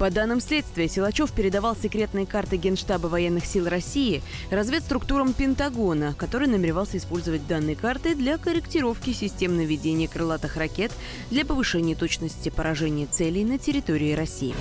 По 0.00 0.08
данным 0.10 0.40
следствия, 0.40 0.88
Силачев 0.88 1.30
передавал 1.30 1.76
секретные 1.76 2.24
карты 2.24 2.56
Генштаба 2.56 3.08
военных 3.08 3.44
сил 3.44 3.68
России 3.68 4.22
разведструктурам 4.50 5.34
Пентагона, 5.34 6.14
который 6.14 6.48
намеревался 6.48 6.96
использовать 6.96 7.46
данные 7.46 7.76
карты 7.76 8.14
для 8.14 8.38
корректировки 8.38 9.12
систем 9.12 9.58
наведения 9.58 10.08
крылатых 10.08 10.56
ракет 10.56 10.90
для 11.30 11.44
повышения 11.44 11.94
точности 11.94 12.48
поражения 12.48 13.08
целей 13.12 13.44
на 13.44 13.58
территории 13.58 14.14
России. 14.14 14.54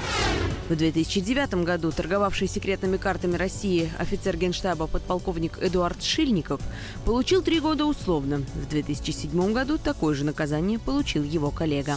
В 0.67 0.75
2009 0.75 1.63
году 1.63 1.93
торговавший 1.93 2.49
секретными 2.49 2.97
картами 2.97 3.37
России 3.37 3.89
офицер 3.97 4.35
генштаба 4.35 4.87
подполковник 4.87 5.57
Эдуард 5.61 6.03
Шильников 6.03 6.59
получил 7.05 7.41
три 7.41 7.61
года 7.61 7.85
условно. 7.85 8.43
В 8.55 8.67
2007 8.67 9.53
году 9.53 9.77
такое 9.77 10.15
же 10.15 10.25
наказание 10.25 10.79
получил 10.79 11.23
его 11.23 11.49
коллега. 11.49 11.95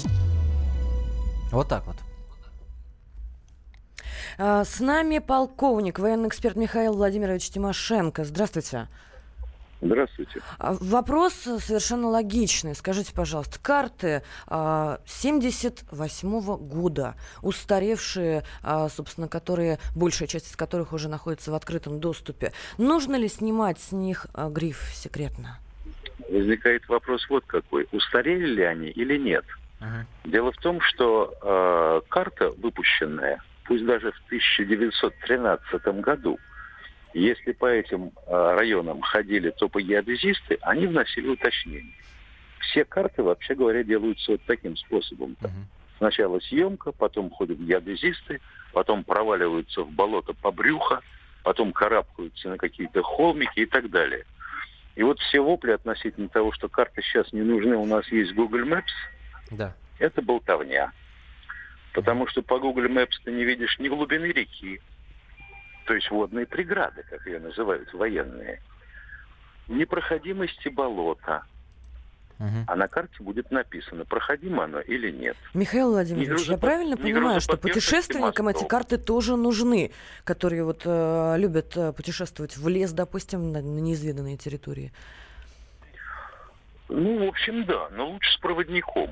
Вот 1.50 1.68
так 1.68 1.84
вот. 1.88 1.96
А, 4.38 4.64
С 4.64 4.80
нами 4.80 5.18
полковник, 5.18 5.98
военный 5.98 6.28
эксперт 6.28 6.56
Михаил 6.56 6.94
Владимирович 6.94 7.50
Тимошенко. 7.50 8.24
Здравствуйте. 8.24 8.88
Здравствуйте. 9.80 10.40
А, 10.58 10.76
Вопрос 10.80 11.34
совершенно 11.34 12.08
логичный. 12.08 12.74
Скажите, 12.74 13.12
пожалуйста, 13.12 13.58
карты 13.60 14.22
а, 14.46 15.00
78 15.06 16.56
года, 16.56 17.16
устаревшие, 17.42 18.44
а, 18.62 18.88
собственно, 18.88 19.28
которые, 19.28 19.78
большая 19.96 20.28
часть 20.28 20.50
из 20.50 20.56
которых 20.56 20.92
уже 20.92 21.08
находится 21.08 21.50
в 21.50 21.54
открытом 21.54 21.98
доступе, 21.98 22.52
нужно 22.78 23.16
ли 23.16 23.28
снимать 23.28 23.80
с 23.80 23.90
них 23.92 24.26
а, 24.34 24.48
гриф 24.48 24.78
«секретно»? 24.94 25.58
Возникает 26.30 26.88
вопрос 26.88 27.28
вот 27.28 27.44
какой. 27.46 27.88
Устарели 27.90 28.46
ли 28.46 28.62
они 28.62 28.88
или 28.88 29.18
нет? 29.18 29.44
Дело 30.24 30.52
в 30.52 30.56
том, 30.58 30.80
что 30.80 31.34
э, 31.42 32.08
карта, 32.08 32.50
выпущенная, 32.50 33.42
пусть 33.64 33.84
даже 33.84 34.12
в 34.12 34.20
1913 34.26 35.84
году, 36.00 36.38
если 37.14 37.52
по 37.52 37.66
этим 37.66 38.12
э, 38.26 38.54
районам 38.54 39.00
ходили 39.02 39.50
топогеодезисты, 39.50 40.58
они 40.62 40.86
вносили 40.86 41.28
уточнения. 41.28 41.94
Все 42.60 42.84
карты, 42.84 43.22
вообще 43.22 43.54
говоря, 43.54 43.82
делаются 43.82 44.32
вот 44.32 44.40
таким 44.46 44.76
способом. 44.76 45.36
Сначала 45.98 46.40
съемка, 46.40 46.90
потом 46.92 47.30
ходят 47.30 47.58
геодезисты, 47.58 48.40
потом 48.72 49.04
проваливаются 49.04 49.82
в 49.82 49.90
болото 49.90 50.32
по 50.34 50.50
брюхо, 50.50 51.00
потом 51.44 51.72
карабкаются 51.72 52.48
на 52.48 52.56
какие-то 52.56 53.02
холмики 53.02 53.60
и 53.60 53.66
так 53.66 53.90
далее. 53.90 54.24
И 54.94 55.02
вот 55.02 55.18
все 55.20 55.40
вопли 55.40 55.70
относительно 55.72 56.28
того, 56.28 56.52
что 56.52 56.68
карты 56.68 57.02
сейчас 57.02 57.32
не 57.32 57.42
нужны, 57.42 57.76
у 57.76 57.86
нас 57.86 58.06
есть 58.08 58.32
Google 58.34 58.66
Maps, 58.66 58.92
Да. 59.50 59.74
это 59.98 60.22
болтовня. 60.22 60.92
Потому 61.92 62.26
что 62.26 62.42
по 62.42 62.58
Google 62.58 62.86
Maps 62.86 63.20
ты 63.24 63.32
не 63.32 63.44
видишь 63.44 63.78
ни 63.78 63.88
глубины 63.88 64.26
реки, 64.26 64.80
то 65.86 65.94
есть 65.94 66.10
водные 66.10 66.46
преграды, 66.46 67.02
как 67.08 67.26
ее 67.26 67.38
называют 67.38 67.92
военные, 67.92 68.60
ни 69.68 69.84
проходимости 69.84 70.68
болота. 70.68 71.44
А 72.66 72.74
на 72.74 72.88
карте 72.88 73.14
будет 73.20 73.52
написано, 73.52 74.04
проходимо 74.04 74.64
оно 74.64 74.80
или 74.80 75.12
нет. 75.12 75.36
Михаил 75.54 75.90
Владимирович, 75.90 76.48
я 76.48 76.58
правильно 76.58 76.94
ни 76.94 77.00
понимаю, 77.00 77.40
что 77.40 77.56
путешественникам 77.56 78.48
эти 78.48 78.56
мостов. 78.56 78.68
карты 78.68 78.98
тоже 78.98 79.36
нужны, 79.36 79.92
которые 80.24 80.64
вот 80.64 80.82
э, 80.84 81.34
любят 81.38 81.76
э, 81.76 81.92
путешествовать 81.92 82.56
в 82.56 82.66
лес, 82.66 82.92
допустим, 82.92 83.52
на, 83.52 83.60
на 83.60 83.78
неизведанные 83.78 84.36
территории? 84.36 84.92
Ну, 86.88 87.26
в 87.26 87.28
общем, 87.28 87.64
да, 87.64 87.88
но 87.90 88.10
лучше 88.10 88.32
с 88.32 88.36
проводником. 88.38 89.10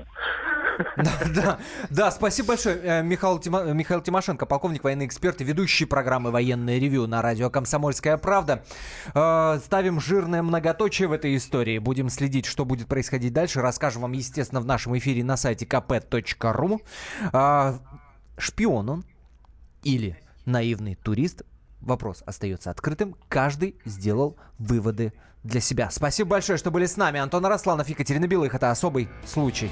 Да, 0.97 1.11
да, 1.35 1.59
да, 1.89 2.11
спасибо 2.11 2.49
большое. 2.49 2.79
Э, 2.83 3.03
Михаил, 3.03 3.39
Тимо, 3.39 3.63
Михаил 3.73 4.01
Тимошенко, 4.01 4.45
полковник, 4.45 4.83
военный 4.83 5.05
эксперт 5.05 5.41
и 5.41 5.43
ведущий 5.43 5.85
программы 5.85 6.31
«Военное 6.31 6.79
ревю» 6.79 7.07
на 7.07 7.21
радио 7.21 7.49
«Комсомольская 7.49 8.17
правда». 8.17 8.63
Э, 9.13 9.59
ставим 9.63 9.99
жирное 9.99 10.41
многоточие 10.41 11.07
в 11.07 11.11
этой 11.11 11.35
истории. 11.35 11.77
Будем 11.77 12.09
следить, 12.09 12.45
что 12.45 12.65
будет 12.65 12.87
происходить 12.87 13.33
дальше. 13.33 13.61
Расскажем 13.61 14.03
вам, 14.03 14.13
естественно, 14.13 14.61
в 14.61 14.65
нашем 14.65 14.97
эфире 14.97 15.23
на 15.23 15.37
сайте 15.37 15.65
kp.ru. 15.65 16.81
Э, 17.33 17.79
шпион 18.37 18.89
он 18.89 19.05
или 19.83 20.17
наивный 20.45 20.95
турист? 20.95 21.43
Вопрос 21.81 22.23
остается 22.25 22.69
открытым. 22.69 23.15
Каждый 23.27 23.75
сделал 23.85 24.37
выводы 24.59 25.13
для 25.43 25.61
себя. 25.61 25.89
Спасибо 25.89 26.31
большое, 26.31 26.57
что 26.57 26.69
были 26.71 26.85
с 26.85 26.97
нами. 26.97 27.19
Антон 27.19 27.45
Арасланов, 27.45 27.89
Екатерина 27.89 28.27
Белых. 28.27 28.53
Это 28.53 28.69
особый 28.69 29.09
случай. 29.25 29.71